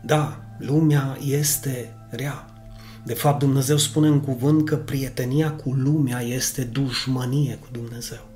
Da, 0.01 0.39
lumea 0.57 1.17
este 1.25 1.95
rea. 2.09 2.45
De 3.05 3.13
fapt, 3.13 3.39
Dumnezeu 3.39 3.77
spune 3.77 4.07
în 4.07 4.19
cuvânt 4.19 4.65
că 4.65 4.75
prietenia 4.75 5.51
cu 5.51 5.73
lumea 5.73 6.21
este 6.21 6.63
dușmănie 6.63 7.55
cu 7.55 7.67
Dumnezeu. 7.71 8.27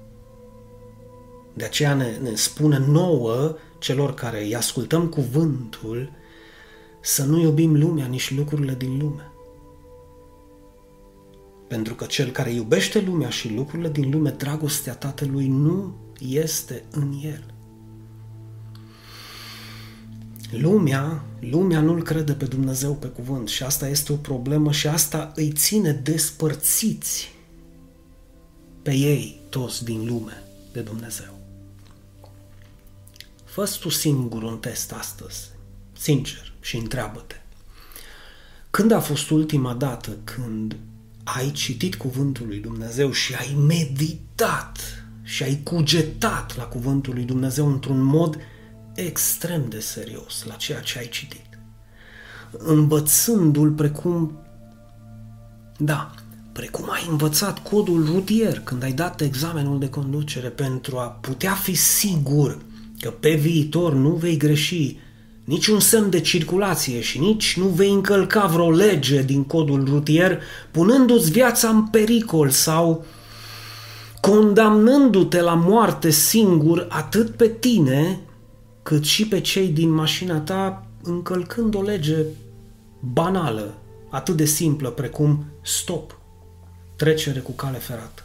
De 1.54 1.63
aceea 1.63 1.94
ne, 1.94 2.18
ne 2.22 2.36
spune 2.36 2.78
nouă, 2.78 3.56
celor 3.80 4.13
care 4.13 4.44
îi 4.44 4.56
ascultăm 4.56 5.08
cuvântul, 5.08 6.12
să 7.02 7.24
nu 7.24 7.40
iubim 7.40 7.80
lumea, 7.80 8.06
nici 8.06 8.36
lucrurile 8.36 8.75
din 8.75 8.98
lume. 8.98 9.32
Pentru 11.74 11.96
că 11.96 12.06
cel 12.06 12.32
care 12.32 12.51
iubește 12.51 13.00
lumea 13.00 13.30
și 13.30 13.53
lucrurile 13.53 13.89
din 13.89 14.10
lume, 14.10 14.30
dragostea 14.30 14.94
Tatălui 14.96 15.48
nu 15.48 15.96
este 16.20 16.84
în 16.92 17.20
el. 17.24 17.44
Lumea, 20.51 21.24
lumea 21.39 21.82
nu-L 21.82 22.03
crede 22.03 22.34
pe 22.34 22.46
Dumnezeu 22.46 22.96
pe 22.96 23.08
cuvânt 23.08 23.48
și 23.48 23.63
asta 23.63 23.88
este 23.88 24.12
o 24.12 24.15
problemă 24.15 24.72
și 24.72 24.88
asta 24.88 25.32
îi 25.36 25.51
ține 25.51 25.92
despărțiți 25.92 27.32
pe 28.82 28.94
ei 28.94 29.39
toți 29.50 29.84
din 29.84 30.06
lume 30.06 30.44
de 30.72 30.82
Dumnezeu. 30.82 31.39
fă 33.44 33.77
tu 33.80 33.89
singur 33.89 34.44
un 34.44 34.58
test 34.58 34.92
astăzi, 34.92 35.50
sincer, 35.98 36.53
și 36.60 36.77
întreabă-te. 36.77 37.36
Când 38.70 38.92
a 38.92 39.00
fost 39.00 39.30
ultima 39.30 39.74
dată 39.74 40.18
când 40.24 40.75
ai 41.24 41.51
citit 41.51 41.96
cuvântul 41.96 42.48
lui 42.48 42.60
Dumnezeu 42.60 43.12
și 43.12 43.34
ai 43.34 43.56
meditat 43.68 44.80
și 45.22 45.44
ai 45.44 45.60
cugetat 45.63 46.58
la 46.58 46.63
cuvântul 46.63 47.13
lui 47.13 47.24
Dumnezeu 47.24 47.68
într-un 47.68 48.01
mod 48.01 48.38
extrem 48.94 49.65
de 49.70 49.80
serios 49.80 50.44
la 50.44 50.53
ceea 50.53 50.80
ce 50.80 50.98
ai 51.00 51.08
citit. 51.08 51.60
Învățându-l 52.51 53.72
precum, 53.72 54.39
da, 55.77 56.12
precum 56.51 56.89
ai 56.89 57.08
învățat 57.10 57.63
codul 57.63 58.06
rutier 58.06 58.60
când 58.60 58.84
ai 58.84 58.94
dat 58.94 59.22
examenul 59.22 59.80
de 59.80 59.89
conducere 59.89 60.48
pentru 60.48 60.98
a 60.98 61.08
putea 61.08 61.53
fi 61.53 61.74
sigur 61.74 62.62
că 63.00 63.10
pe 63.10 63.36
viitor 63.36 63.94
nu 63.94 64.10
vei 64.10 64.38
greși 64.38 64.98
niciun 65.44 65.80
semn 65.80 66.10
de 66.10 66.20
circulație 66.20 67.02
și 67.02 67.20
nici 67.20 67.58
nu 67.58 67.68
vei 67.68 67.92
încălca 67.92 68.46
vreo 68.46 68.72
lege 68.72 69.22
din 69.22 69.44
codul 69.44 69.86
rutier, 69.86 70.42
punându-ți 70.72 71.32
viața 71.32 71.70
în 71.70 71.88
pericol 71.88 72.50
sau 72.50 73.06
condamnându-te 74.22 75.42
la 75.42 75.54
moarte 75.54 76.10
singur 76.10 76.88
atât 76.90 77.36
pe 77.36 77.48
tine, 77.48 78.20
cât 78.84 79.04
și 79.04 79.28
pe 79.28 79.42
cei 79.42 79.68
din 79.68 79.90
mașina 79.90 80.40
ta, 80.40 80.88
încălcând 81.04 81.76
o 81.76 81.82
lege 81.82 82.18
banală, 83.00 83.74
atât 84.10 84.36
de 84.36 84.46
simplă 84.46 84.90
precum 84.90 85.46
stop, 85.62 86.18
trecere 86.96 87.40
cu 87.40 87.52
cale 87.52 87.78
ferată. 87.78 88.24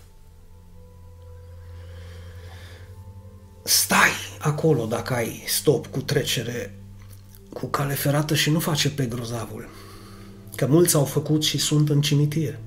Stai 3.63 4.11
acolo 4.39 4.85
dacă 4.85 5.15
ai 5.15 5.45
stop 5.47 5.87
cu 5.87 6.01
trecere 6.01 6.79
cu 7.61 7.67
cale 7.67 7.95
ferată 7.95 8.35
și 8.35 8.51
nu 8.51 8.59
face 8.59 8.91
pe 8.91 9.05
grozavul. 9.05 9.69
Că 10.55 10.67
mulți 10.71 10.97
au 10.97 11.05
făcut 11.05 11.45
și 11.45 11.59
sunt 11.59 11.89
în 11.89 12.01
cimitir. 12.01 12.59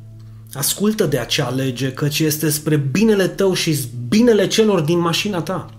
Ascultă 0.53 1.05
de 1.05 1.17
acea 1.17 1.49
lege, 1.49 1.91
căci 1.91 2.19
este 2.19 2.49
spre 2.49 2.75
binele 2.75 3.27
tău 3.27 3.53
și 3.53 3.79
binele 4.07 4.47
celor 4.47 4.79
din 4.81 4.99
mașina 4.99 5.41
ta. 5.41 5.69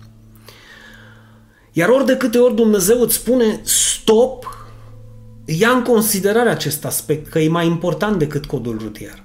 Iar 1.71 1.89
ori 1.89 2.05
de 2.05 2.17
câte 2.17 2.37
ori 2.37 2.55
Dumnezeu 2.55 3.01
îți 3.01 3.13
spune 3.13 3.61
stop, 3.63 4.67
ia 5.45 5.69
în 5.69 5.81
considerare 5.81 6.49
acest 6.49 6.85
aspect, 6.85 7.27
că 7.27 7.39
e 7.39 7.49
mai 7.49 7.67
important 7.67 8.19
decât 8.19 8.45
codul 8.45 8.77
rutier. 8.77 9.23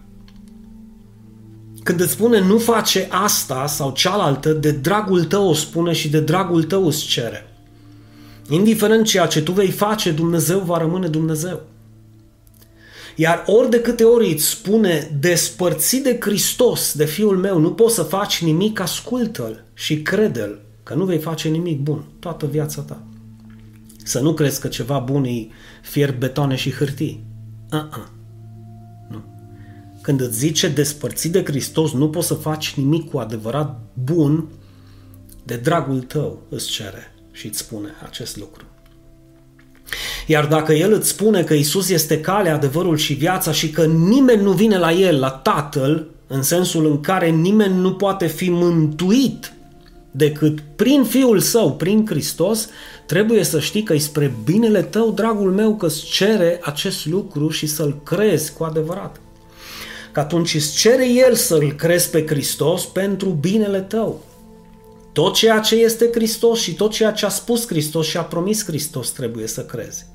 Când 1.83 2.01
îți 2.01 2.13
spune 2.13 2.41
nu 2.41 2.59
face 2.59 3.09
asta 3.11 3.67
sau 3.67 3.93
cealaltă, 3.93 4.53
de 4.53 4.71
dragul 4.71 5.25
tău 5.25 5.49
o 5.49 5.55
spune 5.55 5.93
și 5.93 6.09
de 6.09 6.21
dragul 6.21 6.63
tău 6.63 6.87
îți 6.87 7.07
cere. 7.07 7.48
Indiferent 8.49 9.07
ceea 9.07 9.27
ce 9.27 9.43
tu 9.43 9.53
vei 9.53 9.71
face, 9.71 10.11
Dumnezeu 10.11 10.59
va 10.59 10.79
rămâne 10.79 11.09
Dumnezeu. 11.09 11.61
Iar 13.17 13.45
ori 13.47 13.71
de 13.71 13.81
câte 13.81 14.05
ori 14.05 14.33
îți 14.33 14.49
spune 14.49 15.17
despărțit 15.21 16.03
de 16.03 16.19
Hristos, 16.21 16.95
de 16.95 17.05
Fiul 17.05 17.37
meu, 17.37 17.59
nu 17.59 17.73
poți 17.73 17.95
să 17.95 18.03
faci 18.03 18.43
nimic, 18.43 18.81
ascultă-L 18.81 19.65
și 19.75 20.03
crede-L 20.03 20.61
că 20.83 20.95
nu 20.95 21.05
vei 21.05 21.19
face 21.19 21.49
nimic 21.49 21.81
bun 21.81 22.05
toată 22.19 22.47
viața 22.47 22.81
ta. 22.81 23.03
Să 24.05 24.21
nu 24.21 24.35
crezi 24.35 24.61
că 24.61 24.69
ceva 24.69 24.99
bun 24.99 25.25
e 25.25 25.47
fier 25.83 26.17
betoane 26.17 26.55
și 26.55 26.73
hârtii. 26.73 27.25
Uh-uh. 27.73 28.07
Nu. 29.11 29.25
Când 30.03 30.21
îți 30.21 30.39
zice 30.39 30.69
despărțit 30.69 31.33
de 31.33 31.45
Hristos, 31.45 31.93
nu 31.93 32.09
poți 32.11 32.27
să 32.27 32.35
faci 32.35 32.75
nimic 32.75 33.11
cu 33.11 33.19
adevărat 33.19 33.81
bun, 34.05 34.49
de 35.45 35.57
dragul 35.57 36.01
tău 36.01 36.43
îți 36.49 36.69
cere 36.69 37.13
și 37.39 37.47
îți 37.47 37.59
spune 37.59 37.95
acest 38.05 38.37
lucru. 38.37 38.65
Iar 40.27 40.47
dacă 40.47 40.73
El 40.73 40.93
îți 40.93 41.09
spune 41.09 41.43
că 41.43 41.55
Isus 41.55 41.89
este 41.89 42.21
calea, 42.21 42.55
adevărul 42.55 42.97
și 42.97 43.13
viața 43.13 43.53
și 43.53 43.71
că 43.71 43.85
nimeni 43.85 44.43
nu 44.43 44.53
vine 44.53 44.79
la 44.79 44.93
El, 44.93 45.19
la 45.19 45.31
Tatăl, 45.31 46.07
în 46.27 46.43
sensul 46.43 46.87
în 46.87 47.01
care 47.01 47.29
nimeni 47.29 47.81
nu 47.81 47.95
poate 47.95 48.27
fi 48.27 48.51
mântuit 48.51 49.53
decât 50.11 50.59
prin 50.77 51.05
Fiul 51.05 51.41
Său, 51.41 51.73
prin 51.73 52.07
Hristos, 52.07 52.69
trebuie 53.07 53.45
să 53.45 53.61
știi 53.61 53.83
că 53.83 53.95
e 53.95 53.99
spre 53.99 54.35
binele 54.45 54.83
tău, 54.83 55.11
dragul 55.11 55.53
meu, 55.53 55.77
că 55.77 55.87
îți 55.87 56.05
cere 56.05 56.61
acest 56.63 57.07
lucru 57.07 57.49
și 57.49 57.67
să-L 57.67 58.01
crezi 58.05 58.53
cu 58.53 58.65
adevărat. 58.65 59.21
Că 60.13 60.21
atunci 60.21 60.55
îți 60.55 60.77
cere 60.77 61.09
El 61.09 61.35
să-L 61.35 61.73
crezi 61.73 62.11
pe 62.11 62.27
Hristos 62.27 62.85
pentru 62.85 63.29
binele 63.29 63.81
tău. 63.81 64.27
Tot 65.19 65.35
ceea 65.35 65.59
ce 65.59 65.75
este 65.75 66.11
Hristos 66.13 66.61
și 66.61 66.75
tot 66.75 66.91
ceea 66.93 67.13
ce 67.13 67.27
a 67.27 67.29
spus 67.29 67.67
Hristos 67.67 68.07
și 68.07 68.17
a 68.17 68.23
promis 68.23 68.65
Hristos 68.65 69.11
trebuie 69.11 69.47
să 69.47 69.65
crezi. 69.65 70.07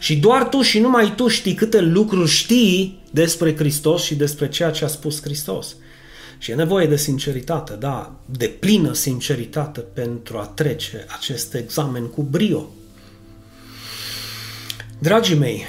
Și 0.00 0.16
doar 0.16 0.48
tu 0.48 0.62
și 0.62 0.78
numai 0.78 1.14
tu 1.16 1.28
știi 1.28 1.54
câte 1.54 1.80
lucruri 1.80 2.30
știi 2.30 3.02
despre 3.10 3.56
Hristos 3.56 4.02
și 4.02 4.14
despre 4.14 4.48
ceea 4.48 4.70
ce 4.70 4.84
a 4.84 4.88
spus 4.88 5.22
Hristos. 5.22 5.76
Și 6.38 6.50
e 6.50 6.54
nevoie 6.54 6.86
de 6.86 6.96
sinceritate, 6.96 7.74
da, 7.74 8.20
de 8.26 8.46
plină 8.46 8.92
sinceritate 8.92 9.80
pentru 9.80 10.38
a 10.38 10.46
trece 10.46 11.04
acest 11.18 11.54
examen 11.54 12.06
cu 12.06 12.22
brio. 12.22 12.68
Dragii 14.98 15.36
mei, 15.36 15.62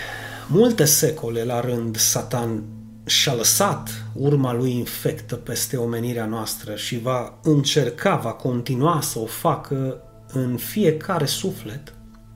multe 0.48 0.86
secole 0.86 1.44
la 1.44 1.60
rând 1.60 1.98
Satan 1.98 2.64
și-a 3.12 3.34
lăsat 3.34 4.06
urma 4.14 4.54
lui 4.54 4.78
infectă 4.78 5.36
peste 5.36 5.78
omenirea 5.78 6.26
noastră 6.26 6.76
și 6.76 7.00
va 7.00 7.34
încerca, 7.44 8.16
va 8.16 8.32
continua 8.32 9.02
să 9.02 9.20
o 9.20 9.26
facă 9.26 10.02
în 10.34 10.58
fiecare 10.58 11.26
suflet 11.26 11.94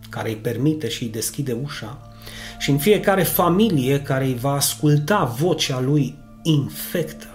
care 0.10 0.29
îi 0.29 0.36
permite 0.36 0.89
și 0.89 1.03
îi 1.03 1.10
deschide 1.10 1.51
ușa 1.51 2.12
și 2.60 2.70
în 2.70 2.77
fiecare 2.77 3.24
familie 3.24 4.01
care 4.01 4.25
îi 4.25 4.36
va 4.36 4.51
asculta 4.51 5.24
vocea 5.24 5.79
lui 5.79 6.17
infectă, 6.44 7.27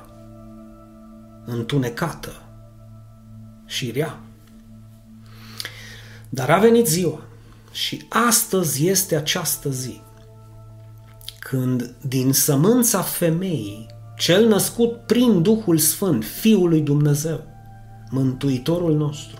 întunecată 1.44 2.42
și 3.66 3.90
rea. 3.90 4.18
Dar 6.28 6.50
a 6.50 6.58
venit 6.58 6.86
ziua 6.86 7.20
și 7.72 8.06
astăzi 8.08 8.86
este 8.86 9.16
această 9.16 9.70
zi 9.70 10.00
când 11.50 11.94
din 12.00 12.32
sămânța 12.32 13.02
femeii, 13.02 13.86
cel 14.18 14.46
născut 14.46 14.96
prin 15.06 15.42
Duhul 15.42 15.78
Sfânt, 15.78 16.24
Fiul 16.24 16.68
lui 16.68 16.80
Dumnezeu, 16.80 17.40
Mântuitorul 18.10 18.96
nostru, 18.96 19.38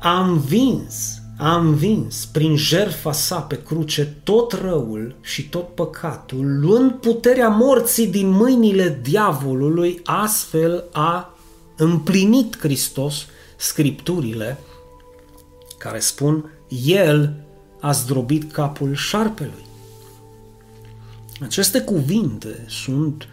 a 0.00 0.20
învins, 0.20 1.20
a 1.36 1.56
învins 1.56 2.24
prin 2.24 2.56
jertfa 2.56 3.12
sa 3.12 3.36
pe 3.40 3.62
cruce 3.62 4.04
tot 4.22 4.52
răul 4.52 5.14
și 5.20 5.48
tot 5.48 5.74
păcatul, 5.74 6.60
luând 6.60 6.90
puterea 6.90 7.48
morții 7.48 8.06
din 8.06 8.28
mâinile 8.28 8.98
diavolului, 9.02 10.00
astfel 10.04 10.84
a 10.92 11.34
împlinit 11.76 12.58
Hristos 12.58 13.26
scripturile 13.56 14.58
care 15.78 15.98
spun, 15.98 16.50
El 16.84 17.34
a 17.80 17.92
zdrobit 17.92 18.52
capul 18.52 18.94
șarpelui. 18.94 19.67
Aceste 21.40 21.80
cuvinte 21.80 22.64
sunt 22.68 23.28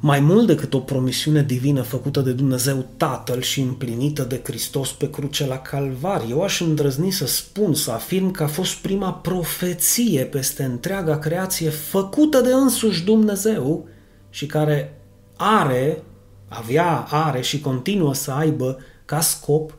mai 0.00 0.20
mult 0.20 0.46
decât 0.46 0.74
o 0.74 0.80
promisiune 0.80 1.42
divină 1.42 1.82
făcută 1.82 2.20
de 2.20 2.32
Dumnezeu 2.32 2.86
Tatăl 2.96 3.40
și 3.40 3.60
împlinită 3.60 4.22
de 4.22 4.40
Hristos 4.44 4.92
pe 4.92 5.10
cruce 5.10 5.46
la 5.46 5.58
Calvar. 5.58 6.24
Eu 6.30 6.42
aș 6.42 6.60
îndrăzni 6.60 7.10
să 7.10 7.26
spun, 7.26 7.74
să 7.74 7.90
afirm 7.90 8.30
că 8.30 8.42
a 8.42 8.46
fost 8.46 8.74
prima 8.74 9.12
profeție 9.12 10.24
peste 10.24 10.62
întreaga 10.62 11.18
creație 11.18 11.68
făcută 11.68 12.40
de 12.40 12.52
însuși 12.52 13.04
Dumnezeu 13.04 13.88
și 14.30 14.46
care 14.46 15.00
are, 15.36 16.02
avea, 16.48 17.06
are 17.10 17.40
și 17.40 17.60
continuă 17.60 18.14
să 18.14 18.30
aibă 18.30 18.78
ca 19.04 19.20
scop 19.20 19.78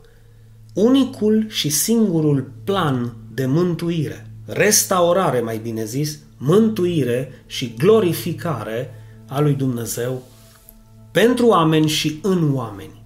unicul 0.74 1.46
și 1.48 1.68
singurul 1.68 2.50
plan 2.64 3.16
de 3.34 3.46
mântuire, 3.46 4.30
restaurare 4.44 5.40
mai 5.40 5.58
bine 5.58 5.84
zis, 5.84 6.18
mântuire 6.44 7.44
și 7.46 7.74
glorificare 7.78 8.94
a 9.28 9.40
lui 9.40 9.52
Dumnezeu 9.52 10.22
pentru 11.10 11.46
oameni 11.46 11.88
și 11.88 12.18
în 12.22 12.54
oameni. 12.54 13.02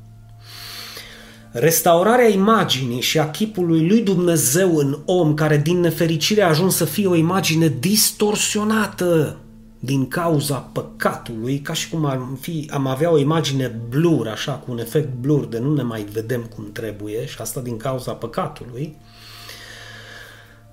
Restaurarea 1.53 2.29
imaginii 2.29 3.01
și 3.01 3.19
a 3.19 3.31
chipului 3.31 3.89
lui 3.89 4.03
Dumnezeu 4.03 4.77
în 4.77 4.99
om, 5.05 5.35
care 5.35 5.57
din 5.57 5.81
nefericire 5.81 6.43
a 6.43 6.49
ajuns 6.49 6.77
să 6.77 6.85
fie 6.85 7.07
o 7.07 7.15
imagine 7.15 7.75
distorsionată 7.81 9.37
din 9.79 10.09
cauza 10.09 10.57
păcatului, 10.57 11.59
ca 11.59 11.73
și 11.73 11.89
cum 11.89 12.05
am, 12.05 12.39
fi, 12.41 12.71
am 12.73 12.87
avea 12.87 13.13
o 13.13 13.19
imagine 13.19 13.81
blur, 13.89 14.29
așa, 14.29 14.53
cu 14.53 14.71
un 14.71 14.79
efect 14.79 15.09
blur, 15.21 15.45
de 15.45 15.59
nu 15.59 15.75
ne 15.75 15.83
mai 15.83 16.07
vedem 16.13 16.51
cum 16.55 16.73
trebuie, 16.73 17.27
și 17.27 17.37
asta 17.41 17.61
din 17.61 17.77
cauza 17.77 18.13
păcatului, 18.13 18.97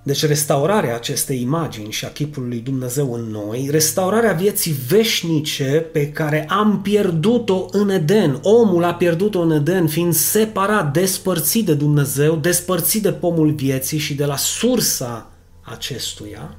deci 0.03 0.25
restaurarea 0.25 0.95
acestei 0.95 1.41
imagini 1.41 1.91
și 1.91 2.05
a 2.05 2.11
chipului 2.11 2.49
lui 2.49 2.59
Dumnezeu 2.59 3.13
în 3.13 3.21
noi, 3.21 3.67
restaurarea 3.71 4.33
vieții 4.33 4.75
veșnice 4.87 5.85
pe 5.91 6.11
care 6.11 6.45
am 6.49 6.81
pierdut-o 6.81 7.65
în 7.71 7.89
Eden. 7.89 8.39
Omul 8.41 8.83
a 8.83 8.93
pierdut-o 8.93 9.39
în 9.39 9.51
Eden 9.51 9.87
fiind 9.87 10.13
separat, 10.13 10.93
despărțit 10.93 11.65
de 11.65 11.73
Dumnezeu, 11.73 12.35
despărțit 12.35 13.01
de 13.01 13.11
pomul 13.11 13.51
vieții 13.51 13.97
și 13.97 14.13
de 14.13 14.25
la 14.25 14.37
sursa 14.37 15.31
acestuia. 15.61 16.57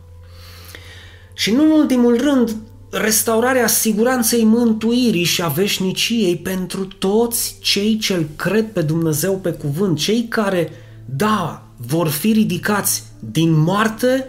Și 1.35 1.53
nu 1.53 1.65
în 1.65 1.71
ultimul 1.71 2.17
rând, 2.17 2.57
restaurarea 2.91 3.67
siguranței 3.67 4.45
mântuirii 4.45 5.25
și 5.25 5.43
a 5.43 5.49
veșniciei 5.49 6.37
pentru 6.37 6.85
toți 6.85 7.57
cei 7.61 7.97
ce 7.97 8.27
cred 8.37 8.73
pe 8.73 8.83
Dumnezeu 8.83 9.33
pe 9.37 9.51
cuvânt, 9.51 9.99
cei 9.99 10.27
care, 10.29 10.71
da, 11.05 11.64
vor 11.87 12.09
fi 12.09 12.33
ridicați 12.33 13.05
din 13.31 13.53
moarte 13.53 14.27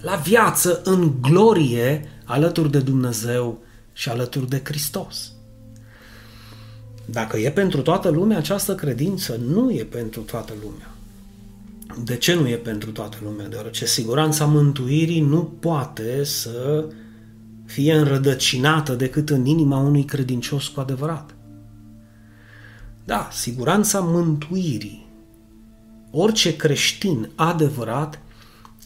la 0.00 0.14
viață 0.14 0.80
în 0.84 1.12
glorie 1.20 2.08
alături 2.24 2.70
de 2.70 2.78
Dumnezeu 2.78 3.58
și 3.92 4.08
alături 4.08 4.48
de 4.48 4.60
Hristos. 4.64 5.32
Dacă 7.04 7.38
e 7.38 7.50
pentru 7.50 7.80
toată 7.80 8.08
lumea, 8.08 8.36
această 8.36 8.74
credință 8.74 9.40
nu 9.48 9.70
e 9.70 9.84
pentru 9.84 10.20
toată 10.20 10.52
lumea. 10.62 10.92
De 12.04 12.16
ce 12.16 12.34
nu 12.34 12.48
e 12.48 12.56
pentru 12.56 12.90
toată 12.90 13.16
lumea? 13.22 13.48
Deoarece 13.48 13.86
siguranța 13.86 14.44
mântuirii 14.44 15.20
nu 15.20 15.42
poate 15.60 16.24
să 16.24 16.84
fie 17.64 17.94
înrădăcinată 17.94 18.94
decât 18.94 19.30
în 19.30 19.44
inima 19.44 19.78
unui 19.78 20.04
credincios 20.04 20.66
cu 20.66 20.80
adevărat. 20.80 21.34
Da, 23.04 23.28
siguranța 23.32 24.00
mântuirii. 24.00 25.07
Orice 26.10 26.56
creștin 26.56 27.30
adevărat 27.34 28.20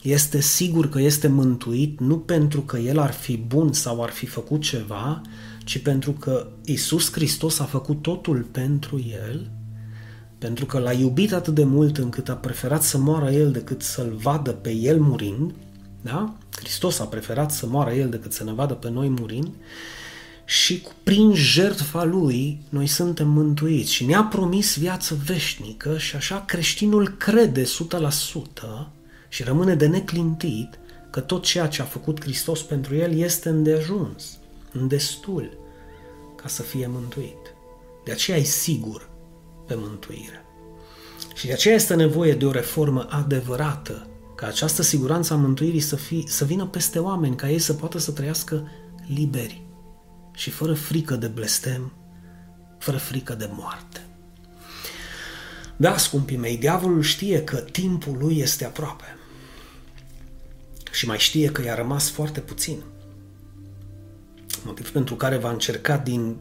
este 0.02 0.40
sigur 0.40 0.88
că 0.88 1.00
este 1.00 1.28
mântuit 1.28 2.00
nu 2.00 2.18
pentru 2.18 2.60
că 2.60 2.78
el 2.78 2.98
ar 2.98 3.12
fi 3.12 3.36
bun 3.36 3.72
sau 3.72 4.02
ar 4.02 4.10
fi 4.10 4.26
făcut 4.26 4.60
ceva, 4.60 5.20
ci 5.64 5.78
pentru 5.78 6.12
că 6.12 6.46
Isus 6.64 7.12
Hristos 7.12 7.58
a 7.58 7.64
făcut 7.64 8.02
totul 8.02 8.48
pentru 8.52 9.04
el, 9.10 9.50
pentru 10.38 10.66
că 10.66 10.78
l-a 10.78 10.92
iubit 10.92 11.32
atât 11.32 11.54
de 11.54 11.64
mult 11.64 11.98
încât 11.98 12.28
a 12.28 12.34
preferat 12.34 12.82
să 12.82 12.98
moară 12.98 13.30
el 13.30 13.50
decât 13.50 13.82
să-l 13.82 14.14
vadă 14.22 14.50
pe 14.50 14.70
el 14.70 15.00
murind, 15.00 15.54
da? 16.00 16.34
Hristos 16.56 16.98
a 16.98 17.04
preferat 17.04 17.50
să 17.50 17.66
moară 17.66 17.92
el 17.92 18.08
decât 18.08 18.32
să 18.32 18.44
ne 18.44 18.52
vadă 18.52 18.74
pe 18.74 18.90
noi 18.90 19.08
murind 19.08 19.54
și 20.44 20.82
prin 21.02 21.34
jertfa 21.34 22.04
lui 22.04 22.60
noi 22.68 22.86
suntem 22.86 23.28
mântuiți 23.28 23.92
și 23.92 24.04
ne-a 24.04 24.22
promis 24.22 24.76
viață 24.78 25.18
veșnică 25.24 25.98
și 25.98 26.16
așa 26.16 26.44
creștinul 26.46 27.08
crede 27.08 27.62
100% 27.62 27.66
și 29.28 29.42
rămâne 29.42 29.74
de 29.74 29.86
neclintit 29.86 30.78
că 31.10 31.20
tot 31.20 31.42
ceea 31.44 31.66
ce 31.66 31.82
a 31.82 31.84
făcut 31.84 32.20
Hristos 32.20 32.62
pentru 32.62 32.94
el 32.94 33.18
este 33.18 33.48
îndeajuns, 33.48 34.38
destul 34.86 35.58
ca 36.36 36.48
să 36.48 36.62
fie 36.62 36.86
mântuit. 36.86 37.54
De 38.04 38.12
aceea 38.12 38.36
e 38.36 38.42
sigur 38.42 39.08
pe 39.66 39.74
mântuire. 39.76 40.44
Și 41.34 41.46
de 41.46 41.52
aceea 41.52 41.74
este 41.74 41.94
nevoie 41.94 42.34
de 42.34 42.46
o 42.46 42.50
reformă 42.50 43.06
adevărată, 43.10 44.06
ca 44.34 44.46
această 44.46 44.82
siguranță 44.82 45.32
a 45.32 45.36
mântuirii 45.36 45.80
să, 45.80 45.96
fie, 45.96 46.22
să 46.26 46.44
vină 46.44 46.66
peste 46.66 46.98
oameni, 46.98 47.36
ca 47.36 47.50
ei 47.50 47.58
să 47.58 47.72
poată 47.72 47.98
să 47.98 48.10
trăiască 48.10 48.68
liberi 49.06 49.61
și 50.34 50.50
fără 50.50 50.74
frică 50.74 51.14
de 51.14 51.26
blestem, 51.26 51.92
fără 52.78 52.96
frică 52.96 53.34
de 53.34 53.48
moarte. 53.52 54.06
Da, 55.76 55.96
scumpii 55.96 56.36
mei, 56.36 56.56
diavolul 56.56 57.02
știe 57.02 57.44
că 57.44 57.56
timpul 57.56 58.16
lui 58.18 58.38
este 58.38 58.64
aproape 58.64 59.16
și 60.92 61.06
mai 61.06 61.18
știe 61.18 61.48
că 61.48 61.62
i-a 61.62 61.74
rămas 61.74 62.10
foarte 62.10 62.40
puțin. 62.40 62.82
Motiv 64.64 64.90
pentru 64.90 65.14
care 65.14 65.36
va 65.36 65.50
încerca 65.50 65.96
din 65.96 66.36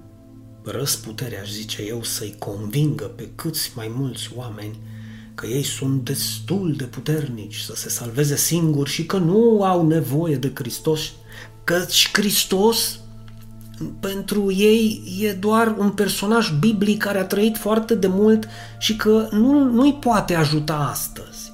răsputere, 0.64 1.40
aș 1.40 1.50
zice 1.50 1.82
eu, 1.82 2.04
să-i 2.04 2.36
convingă 2.40 3.06
pe 3.06 3.30
câți 3.36 3.72
mai 3.76 3.92
mulți 3.96 4.30
oameni 4.36 4.80
că 5.36 5.46
ei 5.46 5.64
sunt 5.64 6.04
destul 6.04 6.76
de 6.76 6.84
puternici 6.84 7.58
să 7.58 7.76
se 7.76 7.90
salveze 7.90 8.36
singuri 8.36 8.90
și 8.90 9.06
că 9.06 9.18
nu 9.18 9.64
au 9.64 9.88
nevoie 9.88 10.36
de 10.36 10.52
Hristos, 10.54 11.12
căci 11.64 12.10
Hristos 12.14 13.00
pentru 14.00 14.52
ei 14.52 15.02
e 15.22 15.32
doar 15.32 15.76
un 15.78 15.90
personaj 15.90 16.52
biblic 16.60 17.04
care 17.04 17.20
a 17.20 17.26
trăit 17.26 17.58
foarte 17.58 17.96
de 17.96 18.08
mult 18.08 18.48
și 18.78 18.96
că 18.96 19.28
nu, 19.32 19.64
nu-i 19.64 19.94
poate 19.94 20.36
ajuta 20.36 20.88
astăzi. 20.92 21.52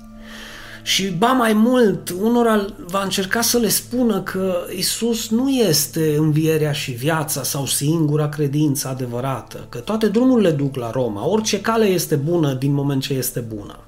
Și 0.83 1.07
ba 1.07 1.31
mai 1.31 1.53
mult, 1.53 2.09
unora 2.09 2.65
va 2.85 3.03
încerca 3.03 3.41
să 3.41 3.57
le 3.57 3.69
spună 3.69 4.21
că 4.21 4.55
Isus 4.77 5.29
nu 5.29 5.49
este 5.49 6.15
învierea 6.17 6.71
și 6.71 6.91
viața 6.91 7.43
sau 7.43 7.65
singura 7.65 8.29
credință 8.29 8.87
adevărată, 8.87 9.65
că 9.69 9.77
toate 9.77 10.07
drumurile 10.07 10.51
duc 10.51 10.75
la 10.75 10.91
Roma, 10.91 11.27
orice 11.27 11.61
cale 11.61 11.85
este 11.85 12.15
bună 12.15 12.53
din 12.53 12.73
moment 12.73 13.01
ce 13.01 13.13
este 13.13 13.39
bună. 13.39 13.87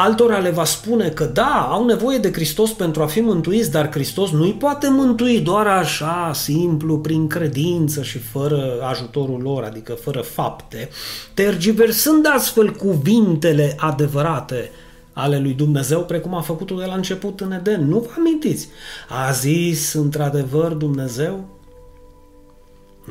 Altora 0.00 0.38
le 0.38 0.50
va 0.50 0.64
spune 0.64 1.08
că 1.08 1.24
da, 1.24 1.68
au 1.70 1.84
nevoie 1.84 2.18
de 2.18 2.32
Hristos 2.32 2.72
pentru 2.72 3.02
a 3.02 3.06
fi 3.06 3.20
mântuiți, 3.20 3.70
dar 3.70 3.90
Hristos 3.90 4.30
nu 4.30 4.42
îi 4.42 4.52
poate 4.52 4.88
mântui 4.88 5.40
doar 5.40 5.66
așa, 5.66 6.30
simplu, 6.34 6.98
prin 6.98 7.26
credință 7.26 8.02
și 8.02 8.18
fără 8.18 8.80
ajutorul 8.90 9.40
lor, 9.42 9.64
adică 9.64 9.92
fără 9.92 10.20
fapte, 10.20 10.88
tergiversând 11.34 12.26
astfel 12.34 12.72
cuvintele 12.72 13.74
adevărate 13.78 14.70
ale 15.12 15.38
lui 15.38 15.52
Dumnezeu, 15.52 16.00
precum 16.00 16.34
a 16.34 16.40
făcut-o 16.40 16.74
de 16.74 16.84
la 16.84 16.94
început 16.94 17.40
în 17.40 17.52
Eden. 17.52 17.88
Nu 17.88 17.98
vă 17.98 18.10
amintiți? 18.18 18.68
A 19.08 19.30
zis 19.30 19.92
într-adevăr 19.92 20.72
Dumnezeu? 20.72 21.57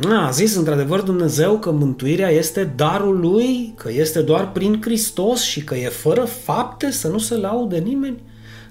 A 0.06 0.30
zis 0.30 0.56
într-adevăr 0.56 1.02
Dumnezeu 1.02 1.60
că 1.60 1.72
mântuirea 1.72 2.30
este 2.30 2.64
darul 2.76 3.20
lui, 3.20 3.74
că 3.78 3.92
este 3.92 4.22
doar 4.22 4.52
prin 4.52 4.82
Hristos 4.82 5.42
și 5.42 5.64
că 5.64 5.76
e 5.76 5.90
fără 5.90 6.24
fapte 6.24 6.92
să 6.92 7.08
nu 7.08 7.18
se 7.18 7.36
laude 7.36 7.78
nimeni? 7.78 8.22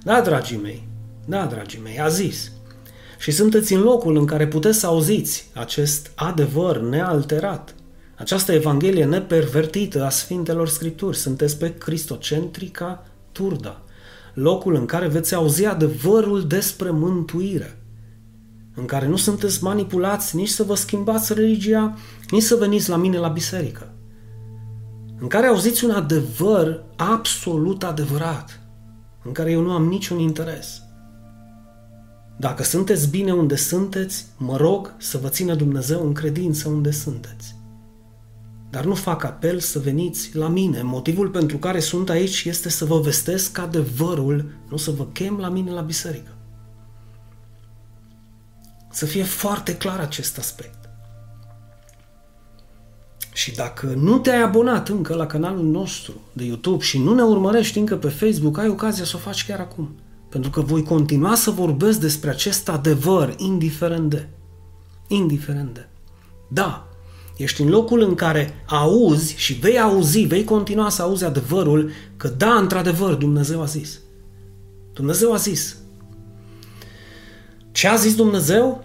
Da, 0.02 0.20
dragii 0.20 0.60
mei, 0.62 0.88
da, 1.24 1.44
dragii 1.44 1.80
mei, 1.82 2.00
a 2.00 2.08
zis. 2.08 2.50
Și 3.18 3.30
sunteți 3.30 3.72
în 3.72 3.80
locul 3.80 4.16
în 4.16 4.24
care 4.24 4.46
puteți 4.46 4.78
să 4.78 4.86
auziți 4.86 5.50
acest 5.54 6.10
adevăr 6.14 6.80
nealterat, 6.80 7.74
această 8.14 8.52
evanghelie 8.52 9.04
nepervertită 9.04 10.04
a 10.04 10.10
Sfintelor 10.10 10.68
Scripturi. 10.68 11.16
Sunteți 11.16 11.58
pe 11.58 11.74
Cristocentrica 11.74 13.06
Turda, 13.32 13.82
locul 14.34 14.74
în 14.74 14.86
care 14.86 15.08
veți 15.08 15.34
auzi 15.34 15.64
adevărul 15.64 16.46
despre 16.46 16.90
mântuire 16.90 17.76
în 18.76 18.84
care 18.84 19.06
nu 19.06 19.16
sunteți 19.16 19.62
manipulați 19.62 20.36
nici 20.36 20.48
să 20.48 20.62
vă 20.62 20.74
schimbați 20.74 21.34
religia, 21.34 21.96
nici 22.30 22.42
să 22.42 22.54
veniți 22.54 22.88
la 22.88 22.96
mine 22.96 23.18
la 23.18 23.28
biserică, 23.28 23.94
în 25.20 25.26
care 25.26 25.46
auziți 25.46 25.84
un 25.84 25.90
adevăr 25.90 26.84
absolut 26.96 27.82
adevărat, 27.82 28.60
în 29.22 29.32
care 29.32 29.50
eu 29.50 29.62
nu 29.62 29.72
am 29.72 29.84
niciun 29.84 30.18
interes. 30.18 30.80
Dacă 32.38 32.62
sunteți 32.62 33.08
bine 33.08 33.32
unde 33.32 33.56
sunteți, 33.56 34.26
mă 34.36 34.56
rog 34.56 34.94
să 34.98 35.18
vă 35.18 35.28
țină 35.28 35.54
Dumnezeu 35.54 36.06
în 36.06 36.12
credință 36.12 36.68
unde 36.68 36.90
sunteți. 36.90 37.54
Dar 38.70 38.84
nu 38.84 38.94
fac 38.94 39.24
apel 39.24 39.58
să 39.58 39.78
veniți 39.78 40.36
la 40.36 40.48
mine. 40.48 40.82
Motivul 40.82 41.28
pentru 41.28 41.56
care 41.56 41.80
sunt 41.80 42.08
aici 42.08 42.44
este 42.44 42.68
să 42.68 42.84
vă 42.84 43.00
vestesc 43.00 43.58
adevărul, 43.58 44.44
nu 44.68 44.76
să 44.76 44.90
vă 44.90 45.04
chem 45.04 45.38
la 45.38 45.48
mine 45.48 45.70
la 45.70 45.80
biserică. 45.80 46.35
Să 48.96 49.06
fie 49.06 49.24
foarte 49.24 49.76
clar 49.76 50.00
acest 50.00 50.38
aspect. 50.38 50.78
Și 53.32 53.54
dacă 53.54 53.86
nu 53.96 54.18
te-ai 54.18 54.42
abonat 54.42 54.88
încă 54.88 55.14
la 55.14 55.26
canalul 55.26 55.64
nostru 55.64 56.12
de 56.32 56.44
YouTube 56.44 56.84
și 56.84 56.98
nu 56.98 57.14
ne 57.14 57.22
urmărești 57.22 57.78
încă 57.78 57.96
pe 57.96 58.08
Facebook, 58.08 58.58
ai 58.58 58.68
ocazia 58.68 59.04
să 59.04 59.12
o 59.16 59.18
faci 59.18 59.46
chiar 59.46 59.60
acum. 59.60 59.96
Pentru 60.28 60.50
că 60.50 60.60
voi 60.60 60.82
continua 60.82 61.34
să 61.34 61.50
vorbesc 61.50 62.00
despre 62.00 62.30
acest 62.30 62.68
adevăr, 62.68 63.34
indiferent 63.36 64.10
de. 64.10 64.28
Indiferent 65.08 65.74
de. 65.74 65.88
Da, 66.48 66.88
ești 67.36 67.62
în 67.62 67.68
locul 67.68 68.00
în 68.00 68.14
care 68.14 68.64
auzi 68.66 69.34
și 69.36 69.52
vei 69.52 69.80
auzi, 69.80 70.20
vei 70.20 70.44
continua 70.44 70.88
să 70.88 71.02
auzi 71.02 71.24
adevărul 71.24 71.90
că 72.16 72.28
da, 72.28 72.54
într-adevăr, 72.54 73.14
Dumnezeu 73.14 73.60
a 73.60 73.66
zis. 73.66 74.00
Dumnezeu 74.92 75.32
a 75.32 75.36
zis, 75.36 75.76
ce 77.76 77.88
a 77.88 77.96
zis 77.96 78.14
Dumnezeu? 78.14 78.84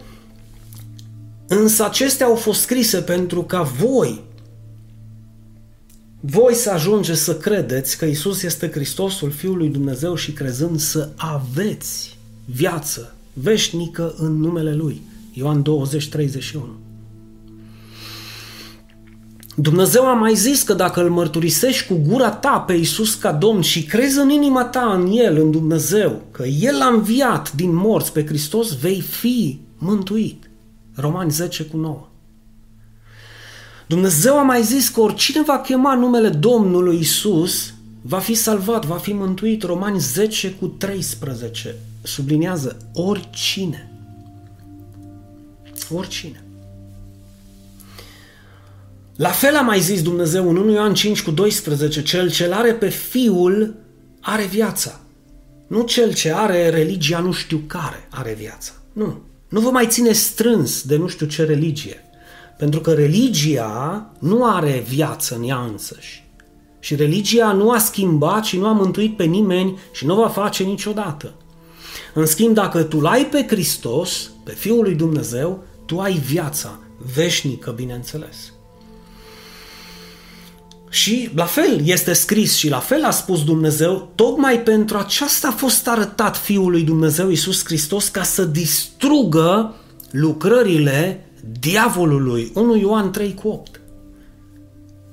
Însă 1.47 1.85
acestea 1.85 2.25
au 2.25 2.35
fost 2.35 2.61
scrise 2.61 2.97
pentru 3.01 3.43
ca 3.43 3.61
voi, 3.61 4.21
voi 6.19 6.53
să 6.53 6.71
ajungeți 6.71 7.21
să 7.21 7.35
credeți 7.35 7.97
că 7.97 8.05
Isus 8.05 8.43
este 8.43 8.69
Hristosul 8.69 9.31
Fiul 9.31 9.57
lui 9.57 9.69
Dumnezeu 9.69 10.15
și 10.15 10.31
crezând 10.31 10.79
să 10.79 11.09
aveți 11.15 12.17
viață 12.45 13.15
veșnică 13.33 14.13
în 14.17 14.39
numele 14.39 14.73
Lui. 14.73 15.01
Ioan 15.33 15.61
20, 15.61 16.09
31. 16.09 16.90
Dumnezeu 19.55 20.07
a 20.07 20.13
mai 20.13 20.35
zis 20.35 20.61
că 20.61 20.73
dacă 20.73 21.01
îl 21.03 21.09
mărturisești 21.09 21.87
cu 21.87 22.01
gura 22.07 22.31
ta 22.31 22.59
pe 22.59 22.73
Isus 22.73 23.15
ca 23.15 23.31
Domn 23.31 23.61
și 23.61 23.83
crezi 23.83 24.19
în 24.19 24.29
inima 24.29 24.63
ta 24.63 24.93
în 24.93 25.11
El, 25.11 25.37
în 25.41 25.51
Dumnezeu, 25.51 26.21
că 26.31 26.43
El 26.43 26.81
a 26.81 26.87
înviat 26.87 27.51
din 27.51 27.75
morți 27.75 28.13
pe 28.13 28.25
Hristos, 28.25 28.77
vei 28.77 29.01
fi 29.01 29.59
mântuit. 29.77 30.49
Romani 30.95 31.31
10 31.31 31.63
cu 31.63 31.77
9. 31.77 32.07
Dumnezeu 33.87 34.37
a 34.37 34.43
mai 34.43 34.63
zis 34.63 34.89
că 34.89 35.01
oricine 35.01 35.41
va 35.41 35.59
chema 35.59 35.95
numele 35.95 36.29
Domnului 36.29 36.97
Isus 36.99 37.73
va 38.01 38.19
fi 38.19 38.33
salvat, 38.33 38.85
va 38.85 38.97
fi 38.97 39.13
mântuit. 39.13 39.63
Romani 39.63 39.99
10 39.99 40.51
cu 40.51 40.67
13 40.67 41.75
subliniază 42.01 42.77
oricine. 42.93 43.91
Oricine. 45.93 46.43
La 49.21 49.29
fel 49.29 49.55
a 49.55 49.61
mai 49.61 49.79
zis 49.79 50.01
Dumnezeu 50.01 50.49
în 50.49 50.55
1 50.55 50.71
Ioan 50.71 50.93
5 50.93 51.21
cu 51.21 51.31
12, 51.31 52.01
cel 52.03 52.31
ce 52.31 52.49
are 52.53 52.73
pe 52.73 52.89
Fiul 52.89 53.75
are 54.21 54.45
viața. 54.45 54.99
Nu 55.67 55.83
cel 55.83 56.13
ce 56.13 56.33
are 56.33 56.69
religia 56.69 57.19
nu 57.19 57.31
știu 57.31 57.61
care 57.67 58.07
are 58.09 58.35
viața. 58.39 58.71
Nu. 58.93 59.21
Nu 59.49 59.59
vă 59.59 59.69
mai 59.69 59.87
ține 59.87 60.11
strâns 60.11 60.81
de 60.81 60.95
nu 60.95 61.07
știu 61.07 61.25
ce 61.25 61.43
religie. 61.43 62.03
Pentru 62.57 62.79
că 62.79 62.93
religia 62.93 64.11
nu 64.19 64.45
are 64.45 64.83
viață 64.87 65.35
în 65.35 65.49
ea 65.49 65.69
însăși. 65.71 66.27
Și 66.79 66.95
religia 66.95 67.51
nu 67.51 67.71
a 67.71 67.77
schimbat 67.77 68.43
și 68.43 68.57
nu 68.57 68.65
a 68.67 68.71
mântuit 68.71 69.15
pe 69.15 69.23
nimeni 69.23 69.79
și 69.91 70.05
nu 70.05 70.15
va 70.15 70.27
face 70.27 70.63
niciodată. 70.63 71.33
În 72.13 72.25
schimb, 72.25 72.53
dacă 72.53 72.83
tu 72.83 72.99
l-ai 72.99 73.25
pe 73.25 73.45
Hristos, 73.47 74.31
pe 74.43 74.51
Fiul 74.51 74.83
lui 74.83 74.95
Dumnezeu, 74.95 75.63
tu 75.85 75.99
ai 75.99 76.13
viața 76.13 76.79
veșnică, 77.13 77.71
bineînțeles. 77.71 78.50
Și 80.91 81.29
la 81.35 81.45
fel 81.45 81.87
este 81.87 82.13
scris 82.13 82.55
și 82.55 82.69
la 82.69 82.79
fel 82.79 83.03
a 83.03 83.11
spus 83.11 83.43
Dumnezeu, 83.43 84.11
tocmai 84.15 84.61
pentru 84.61 84.97
aceasta 84.97 85.47
a 85.47 85.51
fost 85.51 85.87
arătat 85.87 86.37
Fiul 86.37 86.71
lui 86.71 86.83
Dumnezeu 86.83 87.29
Iisus 87.29 87.65
Hristos 87.65 88.07
ca 88.07 88.23
să 88.23 88.45
distrugă 88.45 89.75
lucrările 90.11 91.25
diavolului. 91.59 92.51
1 92.55 92.77
Ioan 92.77 93.11
3 93.11 93.33
cu 93.33 93.47
8. 93.47 93.81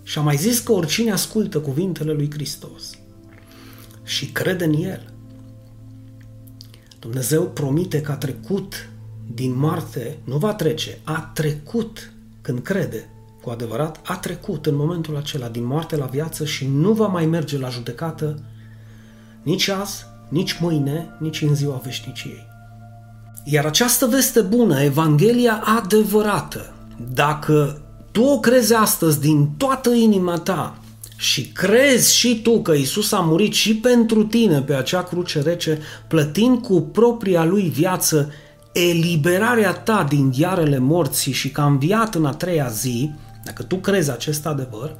Și 0.02 0.18
a 0.18 0.20
mai 0.20 0.36
zis 0.36 0.58
că 0.58 0.72
oricine 0.72 1.12
ascultă 1.12 1.58
cuvintele 1.58 2.12
lui 2.12 2.30
Hristos 2.30 2.90
și 4.04 4.26
crede 4.26 4.64
în 4.64 4.72
El, 4.72 5.12
Dumnezeu 6.98 7.42
promite 7.42 8.00
că 8.00 8.12
a 8.12 8.16
trecut 8.16 8.88
din 9.34 9.58
moarte, 9.58 10.18
nu 10.24 10.36
va 10.36 10.54
trece, 10.54 10.98
a 11.04 11.30
trecut 11.34 12.12
când 12.40 12.62
crede 12.62 13.08
cu 13.48 13.54
adevărat, 13.54 14.00
a 14.04 14.16
trecut 14.16 14.66
în 14.66 14.76
momentul 14.76 15.16
acela 15.16 15.48
din 15.48 15.64
moarte 15.64 15.96
la 15.96 16.04
viață 16.04 16.44
și 16.44 16.66
nu 16.74 16.92
va 16.92 17.06
mai 17.06 17.26
merge 17.26 17.58
la 17.58 17.68
judecată 17.68 18.38
nici 19.42 19.68
azi, 19.68 20.04
nici 20.28 20.58
mâine, 20.60 21.16
nici 21.18 21.42
în 21.42 21.54
ziua 21.54 21.80
veșniciei. 21.84 22.46
Iar 23.44 23.64
această 23.64 24.06
veste 24.06 24.40
bună, 24.40 24.82
Evanghelia 24.82 25.62
adevărată, 25.82 26.74
dacă 27.14 27.80
tu 28.10 28.22
o 28.22 28.40
crezi 28.40 28.74
astăzi 28.74 29.20
din 29.20 29.48
toată 29.56 29.90
inima 29.90 30.38
ta 30.38 30.78
și 31.16 31.48
crezi 31.48 32.14
și 32.14 32.42
tu 32.42 32.62
că 32.62 32.72
Isus 32.72 33.12
a 33.12 33.20
murit 33.20 33.52
și 33.52 33.76
pentru 33.76 34.24
tine 34.24 34.60
pe 34.60 34.74
acea 34.74 35.02
cruce 35.02 35.40
rece, 35.40 35.78
plătind 36.08 36.62
cu 36.62 36.80
propria 36.80 37.44
lui 37.44 37.68
viață 37.68 38.32
eliberarea 38.72 39.72
ta 39.72 40.06
din 40.08 40.30
diarele 40.30 40.78
morții 40.78 41.32
și 41.32 41.50
că 41.50 41.60
a 41.60 41.66
înviat 41.66 42.14
în 42.14 42.26
a 42.26 42.32
treia 42.32 42.68
zi, 42.68 43.10
dacă 43.48 43.62
tu 43.62 43.76
crezi 43.76 44.10
acest 44.10 44.46
adevăr, 44.46 44.96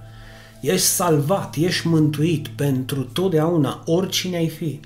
ești 0.61 0.87
salvat, 0.87 1.55
ești 1.59 1.87
mântuit 1.87 2.49
pentru 2.49 3.03
totdeauna, 3.03 3.83
oricine 3.87 4.37
ai 4.37 4.49
fi 4.49 4.81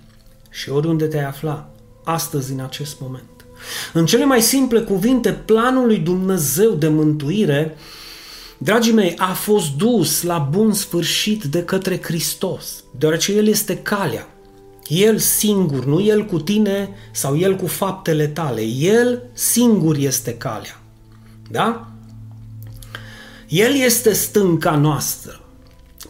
și 0.50 0.70
oriunde 0.70 1.06
te-ai 1.06 1.24
afla, 1.24 1.70
astăzi 2.04 2.52
în 2.52 2.60
acest 2.60 3.00
moment. 3.00 3.24
În 3.92 4.06
cele 4.06 4.24
mai 4.24 4.40
simple 4.40 4.80
cuvinte, 4.80 5.32
planul 5.32 5.86
lui 5.86 5.98
Dumnezeu 5.98 6.70
de 6.70 6.88
mântuire, 6.88 7.76
dragii 8.58 8.92
mei, 8.92 9.14
a 9.16 9.32
fost 9.32 9.76
dus 9.76 10.22
la 10.22 10.38
bun 10.38 10.72
sfârșit 10.72 11.44
de 11.44 11.64
către 11.64 12.00
Hristos, 12.02 12.84
deoarece 12.98 13.32
El 13.32 13.46
este 13.46 13.78
calea. 13.78 14.28
El 14.86 15.18
singur, 15.18 15.84
nu 15.84 16.02
El 16.02 16.24
cu 16.24 16.40
tine 16.40 16.88
sau 17.12 17.38
El 17.38 17.56
cu 17.56 17.66
faptele 17.66 18.26
tale. 18.26 18.62
El 18.62 19.22
singur 19.32 19.96
este 19.96 20.34
calea. 20.34 20.80
Da? 21.50 21.91
El 23.52 23.74
este 23.74 24.12
stânca 24.12 24.76
noastră, 24.76 25.40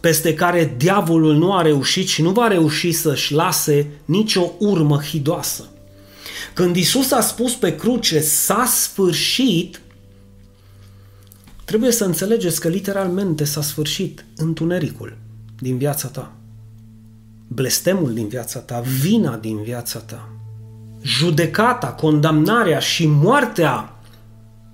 peste 0.01 0.33
care 0.33 0.73
diavolul 0.77 1.35
nu 1.35 1.53
a 1.53 1.61
reușit 1.61 2.07
și 2.07 2.21
nu 2.21 2.31
va 2.31 2.47
reuși 2.47 2.91
să-și 2.91 3.33
lase 3.33 3.87
nicio 4.05 4.51
urmă 4.59 5.01
hidoasă. 5.01 5.69
Când 6.53 6.75
Isus 6.75 7.11
a 7.11 7.21
spus 7.21 7.53
pe 7.53 7.75
cruce, 7.75 8.19
s-a 8.19 8.65
sfârșit, 8.65 9.81
trebuie 11.65 11.91
să 11.91 12.05
înțelegeți 12.05 12.59
că 12.59 12.67
literalmente 12.67 13.43
s-a 13.43 13.61
sfârșit 13.61 14.25
întunericul 14.35 15.17
din 15.59 15.77
viața 15.77 16.07
ta. 16.07 16.31
blestemul 17.47 18.13
din 18.13 18.27
viața 18.27 18.59
ta, 18.59 18.79
vina 19.01 19.35
din 19.35 19.61
viața 19.61 19.99
ta, 19.99 20.29
judecata, 21.01 21.87
condamnarea 21.87 22.79
și 22.79 23.07
moartea 23.07 23.99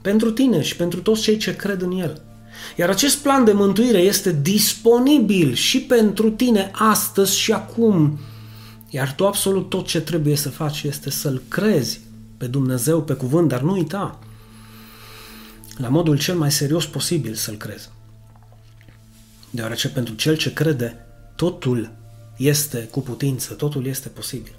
pentru 0.01 0.31
tine 0.31 0.61
și 0.61 0.75
pentru 0.75 1.01
toți 1.01 1.21
cei 1.21 1.37
ce 1.37 1.55
cred 1.55 1.81
în 1.81 1.91
El. 1.91 2.28
Iar 2.77 2.89
acest 2.89 3.17
plan 3.17 3.43
de 3.43 3.51
mântuire 3.51 3.97
este 3.97 4.31
disponibil 4.41 5.53
și 5.53 5.81
pentru 5.81 6.29
tine 6.29 6.71
astăzi 6.73 7.37
și 7.37 7.51
acum. 7.51 8.19
Iar 8.89 9.13
tu 9.13 9.25
absolut 9.25 9.69
tot 9.69 9.87
ce 9.87 10.01
trebuie 10.01 10.35
să 10.35 10.49
faci 10.49 10.83
este 10.83 11.09
să-L 11.09 11.41
crezi 11.47 11.99
pe 12.37 12.47
Dumnezeu, 12.47 13.03
pe 13.03 13.13
cuvânt, 13.13 13.47
dar 13.47 13.61
nu 13.61 13.71
uita, 13.71 14.19
la 15.77 15.87
modul 15.87 16.17
cel 16.17 16.35
mai 16.35 16.51
serios 16.51 16.85
posibil 16.85 17.33
să-L 17.33 17.55
crezi. 17.55 17.89
Deoarece 19.49 19.89
pentru 19.89 20.13
cel 20.13 20.37
ce 20.37 20.53
crede, 20.53 21.05
totul 21.35 21.91
este 22.37 22.77
cu 22.77 23.01
putință, 23.01 23.53
totul 23.53 23.85
este 23.85 24.09
posibil. 24.09 24.58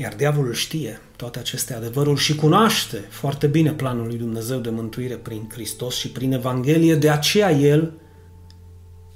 Iar 0.00 0.14
diavolul 0.14 0.52
știe 0.52 1.00
toate 1.16 1.38
aceste 1.38 1.74
adevăruri 1.74 2.20
și 2.20 2.34
cunoaște 2.34 2.96
foarte 2.96 3.46
bine 3.46 3.72
planul 3.72 4.06
lui 4.06 4.16
Dumnezeu 4.16 4.58
de 4.58 4.70
mântuire 4.70 5.14
prin 5.14 5.48
Hristos 5.52 5.94
și 5.94 6.10
prin 6.10 6.32
Evanghelie, 6.32 6.94
de 6.94 7.10
aceea 7.10 7.50
el 7.50 7.92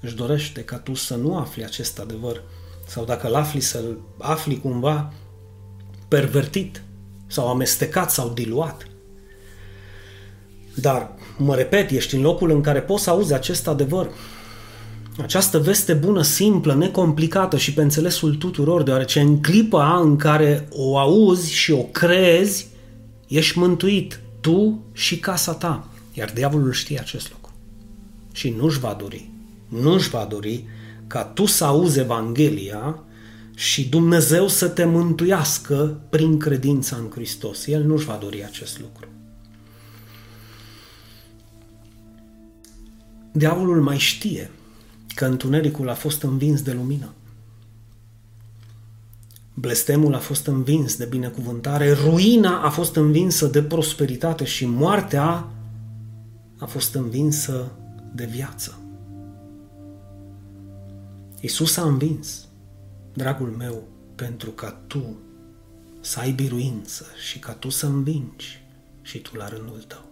își 0.00 0.14
dorește 0.14 0.64
ca 0.64 0.78
tu 0.78 0.94
să 0.94 1.14
nu 1.14 1.36
afli 1.36 1.64
acest 1.64 1.98
adevăr 1.98 2.42
sau 2.86 3.04
dacă 3.04 3.26
îl 3.26 3.34
afli, 3.34 3.60
să-l 3.60 3.98
afli 4.18 4.60
cumva 4.60 5.12
pervertit 6.08 6.82
sau 7.26 7.48
amestecat 7.48 8.10
sau 8.10 8.28
diluat. 8.28 8.86
Dar, 10.74 11.14
mă 11.38 11.54
repet, 11.54 11.90
ești 11.90 12.14
în 12.14 12.20
locul 12.22 12.50
în 12.50 12.60
care 12.60 12.80
poți 12.80 13.02
să 13.02 13.10
auzi 13.10 13.34
acest 13.34 13.68
adevăr 13.68 14.10
această 15.20 15.58
veste 15.58 15.92
bună, 15.92 16.22
simplă, 16.22 16.74
necomplicată 16.74 17.56
și 17.56 17.72
pe 17.72 17.82
înțelesul 17.82 18.34
tuturor, 18.34 18.82
deoarece 18.82 19.20
în 19.20 19.40
clipa 19.40 20.00
în 20.00 20.16
care 20.16 20.68
o 20.70 20.98
auzi 20.98 21.52
și 21.52 21.72
o 21.72 21.82
crezi, 21.82 22.66
ești 23.28 23.58
mântuit, 23.58 24.20
tu 24.40 24.82
și 24.92 25.18
casa 25.18 25.52
ta. 25.52 25.88
Iar 26.12 26.30
diavolul 26.34 26.72
știe 26.72 26.98
acest 26.98 27.30
lucru. 27.30 27.52
Și 28.32 28.54
nu-și 28.58 28.78
va 28.78 28.96
dori, 29.00 29.30
nu-și 29.68 30.10
va 30.10 30.26
dori 30.30 30.64
ca 31.06 31.24
tu 31.24 31.44
să 31.44 31.64
auzi 31.64 31.98
Evanghelia 31.98 33.02
și 33.54 33.88
Dumnezeu 33.88 34.48
să 34.48 34.68
te 34.68 34.84
mântuiască 34.84 36.00
prin 36.10 36.38
credința 36.38 36.96
în 36.96 37.10
Hristos. 37.10 37.66
El 37.66 37.84
nu-și 37.84 38.06
va 38.06 38.18
dori 38.22 38.44
acest 38.44 38.80
lucru. 38.80 39.06
Diavolul 43.32 43.82
mai 43.82 43.98
știe 43.98 44.50
că 45.14 45.24
întunericul 45.24 45.88
a 45.88 45.94
fost 45.94 46.22
învins 46.22 46.62
de 46.62 46.72
lumină. 46.72 47.12
Blestemul 49.54 50.14
a 50.14 50.18
fost 50.18 50.46
învins 50.46 50.96
de 50.96 51.04
binecuvântare, 51.04 51.92
ruina 51.92 52.62
a 52.62 52.70
fost 52.70 52.96
învinsă 52.96 53.46
de 53.46 53.62
prosperitate 53.62 54.44
și 54.44 54.66
moartea 54.66 55.48
a 56.58 56.66
fost 56.66 56.94
învinsă 56.94 57.72
de 58.14 58.24
viață. 58.24 58.78
Isus 61.40 61.76
a 61.76 61.82
învins, 61.82 62.46
dragul 63.12 63.48
meu, 63.48 63.82
pentru 64.14 64.50
ca 64.50 64.80
tu 64.86 65.16
să 66.00 66.20
ai 66.20 66.30
biruință 66.30 67.06
și 67.28 67.38
ca 67.38 67.52
tu 67.52 67.68
să 67.68 67.86
învingi 67.86 68.64
și 69.02 69.18
tu 69.18 69.36
la 69.36 69.48
rândul 69.48 69.84
tău. 69.86 70.04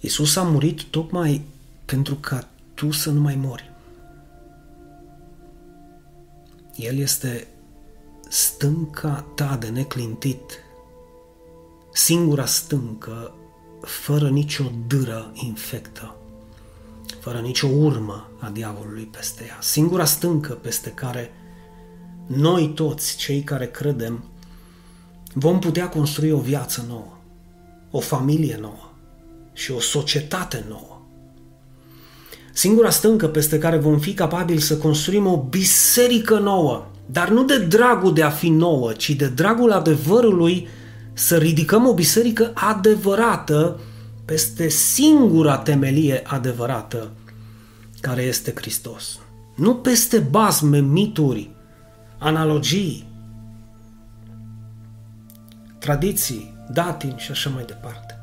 Isus 0.00 0.36
a 0.36 0.42
murit 0.42 0.82
tocmai 0.82 1.44
pentru 1.86 2.14
ca 2.14 2.48
tu 2.74 2.90
să 2.90 3.10
nu 3.10 3.20
mai 3.20 3.34
mori. 3.34 3.70
El 6.76 6.98
este 6.98 7.46
stânca 8.28 9.26
ta 9.34 9.56
de 9.60 9.68
neclintit, 9.68 10.64
singura 11.92 12.46
stâncă 12.46 13.34
fără 13.80 14.28
nicio 14.28 14.64
dâră 14.86 15.32
infectă, 15.34 16.16
fără 17.20 17.38
nicio 17.38 17.66
urmă 17.66 18.30
a 18.38 18.48
diavolului 18.48 19.04
peste 19.04 19.44
ea, 19.44 19.58
singura 19.60 20.04
stâncă 20.04 20.52
peste 20.52 20.90
care 20.90 21.30
noi 22.26 22.68
toți, 22.68 23.16
cei 23.16 23.42
care 23.42 23.66
credem, 23.70 24.24
vom 25.34 25.58
putea 25.58 25.88
construi 25.88 26.30
o 26.30 26.40
viață 26.40 26.84
nouă, 26.88 27.18
o 27.90 28.00
familie 28.00 28.56
nouă 28.60 28.92
și 29.52 29.72
o 29.72 29.80
societate 29.80 30.64
nouă 30.68 30.95
singura 32.56 32.90
stâncă 32.90 33.28
peste 33.28 33.58
care 33.58 33.76
vom 33.76 33.98
fi 33.98 34.14
capabili 34.14 34.60
să 34.60 34.76
construim 34.76 35.26
o 35.26 35.36
biserică 35.36 36.38
nouă, 36.38 36.86
dar 37.06 37.28
nu 37.28 37.44
de 37.44 37.58
dragul 37.58 38.14
de 38.14 38.22
a 38.22 38.30
fi 38.30 38.48
nouă, 38.48 38.92
ci 38.92 39.10
de 39.10 39.26
dragul 39.26 39.72
adevărului 39.72 40.68
să 41.12 41.36
ridicăm 41.36 41.86
o 41.86 41.94
biserică 41.94 42.50
adevărată 42.54 43.80
peste 44.24 44.68
singura 44.68 45.58
temelie 45.58 46.22
adevărată 46.26 47.10
care 48.00 48.22
este 48.22 48.52
Hristos. 48.54 49.18
Nu 49.54 49.74
peste 49.74 50.18
basme, 50.18 50.78
mituri, 50.78 51.50
analogii, 52.18 53.08
tradiții, 55.78 56.54
datini 56.72 57.18
și 57.18 57.30
așa 57.30 57.50
mai 57.50 57.64
departe. 57.64 58.18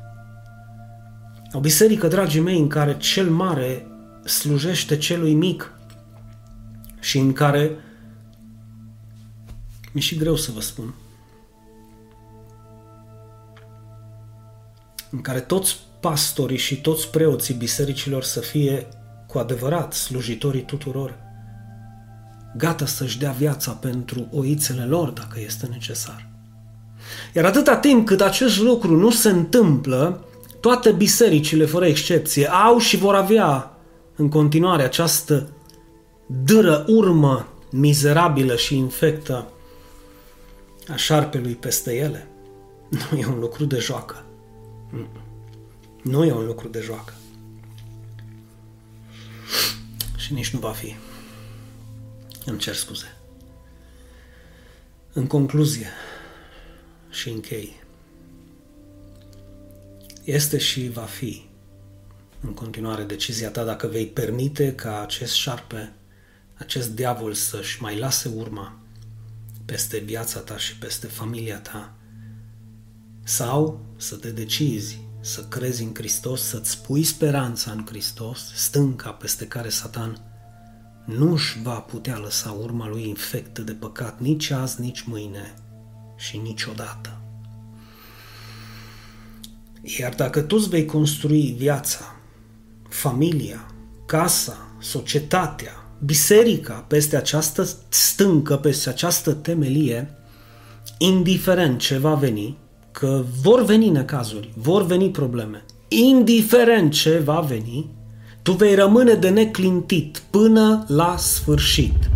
O 1.52 1.60
biserică, 1.60 2.06
dragii 2.08 2.40
mei, 2.40 2.58
în 2.58 2.68
care 2.68 2.96
cel 2.96 3.30
mare 3.30 3.86
slujește 4.24 4.96
celui 4.96 5.34
mic 5.34 5.72
și 7.00 7.18
în 7.18 7.32
care 7.32 7.70
mi-e 9.92 10.02
și 10.02 10.16
greu 10.16 10.36
să 10.36 10.50
vă 10.52 10.60
spun. 10.60 10.94
În 15.10 15.20
care 15.20 15.40
toți 15.40 15.78
pastorii 16.00 16.58
și 16.58 16.80
toți 16.80 17.10
preoții 17.10 17.54
bisericilor 17.54 18.22
să 18.22 18.40
fie 18.40 18.88
cu 19.26 19.38
adevărat 19.38 19.92
slujitorii 19.92 20.64
tuturor, 20.64 21.18
gata 22.56 22.86
să-și 22.86 23.18
dea 23.18 23.30
viața 23.30 23.72
pentru 23.72 24.28
oițele 24.30 24.84
lor 24.84 25.08
dacă 25.08 25.40
este 25.40 25.66
necesar. 25.66 26.28
Iar 27.34 27.44
atâta 27.44 27.76
timp 27.76 28.06
cât 28.06 28.20
acest 28.20 28.58
lucru 28.58 28.96
nu 28.96 29.10
se 29.10 29.28
întâmplă, 29.28 30.24
toate 30.60 30.92
bisericile, 30.92 31.64
fără 31.64 31.86
excepție, 31.86 32.46
au 32.46 32.78
și 32.78 32.96
vor 32.96 33.14
avea 33.14 33.73
în 34.16 34.28
continuare 34.28 34.82
această 34.82 35.52
dâră 36.26 36.84
urmă 36.88 37.48
mizerabilă 37.70 38.56
și 38.56 38.76
infectă 38.76 39.52
a 40.88 40.96
șarpelui 40.96 41.54
peste 41.54 41.94
ele, 41.94 42.28
nu 42.88 43.18
e 43.18 43.26
un 43.26 43.38
lucru 43.38 43.64
de 43.64 43.78
joacă. 43.78 44.24
Nu 46.02 46.24
e 46.24 46.32
un 46.32 46.46
lucru 46.46 46.68
de 46.68 46.80
joacă. 46.80 47.12
Și 50.16 50.32
nici 50.32 50.50
nu 50.50 50.58
va 50.58 50.70
fi. 50.70 50.96
Îmi 52.44 52.58
cer 52.58 52.74
scuze. 52.74 53.16
În 55.12 55.26
concluzie 55.26 55.88
și 57.10 57.28
închei, 57.28 57.82
este 60.24 60.58
și 60.58 60.88
va 60.88 61.02
fi 61.02 61.44
în 62.46 62.54
continuare 62.54 63.02
decizia 63.02 63.50
ta 63.50 63.64
dacă 63.64 63.86
vei 63.86 64.06
permite 64.06 64.74
ca 64.74 65.02
acest 65.02 65.32
șarpe, 65.32 65.92
acest 66.54 66.90
diavol 66.90 67.34
să-și 67.34 67.82
mai 67.82 67.98
lase 67.98 68.30
urma 68.34 68.78
peste 69.64 69.98
viața 69.98 70.40
ta 70.40 70.58
și 70.58 70.76
peste 70.76 71.06
familia 71.06 71.58
ta 71.58 71.94
sau 73.22 73.86
să 73.96 74.16
te 74.16 74.30
decizi 74.30 75.02
să 75.20 75.44
crezi 75.44 75.82
în 75.82 75.94
Hristos, 75.94 76.42
să-ți 76.42 76.82
pui 76.82 77.02
speranța 77.02 77.70
în 77.70 77.84
Hristos, 77.86 78.52
stânca 78.54 79.10
peste 79.10 79.46
care 79.46 79.68
Satan 79.68 80.20
nu 81.04 81.32
își 81.32 81.62
va 81.62 81.78
putea 81.78 82.18
lăsa 82.18 82.50
urma 82.50 82.88
lui 82.88 83.08
infectă 83.08 83.62
de 83.62 83.72
păcat 83.72 84.20
nici 84.20 84.50
azi, 84.50 84.80
nici 84.80 85.02
mâine 85.02 85.54
și 86.16 86.36
niciodată. 86.36 87.18
Iar 89.98 90.14
dacă 90.14 90.42
tu 90.42 90.56
îți 90.56 90.68
vei 90.68 90.84
construi 90.84 91.54
viața 91.58 92.13
familia, 92.94 93.66
casa, 94.06 94.76
societatea, 94.80 95.72
biserica 96.04 96.84
peste 96.88 97.16
această 97.16 97.68
stâncă, 97.88 98.56
peste 98.56 98.88
această 98.88 99.32
temelie, 99.32 100.10
indiferent 100.98 101.78
ce 101.78 101.98
va 101.98 102.14
veni, 102.14 102.56
că 102.90 103.24
vor 103.42 103.64
veni 103.64 103.88
necazuri, 103.88 104.52
vor 104.56 104.86
veni 104.86 105.10
probleme, 105.10 105.64
indiferent 105.88 106.92
ce 106.92 107.18
va 107.18 107.40
veni, 107.40 107.90
tu 108.42 108.52
vei 108.52 108.74
rămâne 108.74 109.14
de 109.14 109.28
neclintit 109.28 110.22
până 110.30 110.84
la 110.88 111.16
sfârșit. 111.18 112.10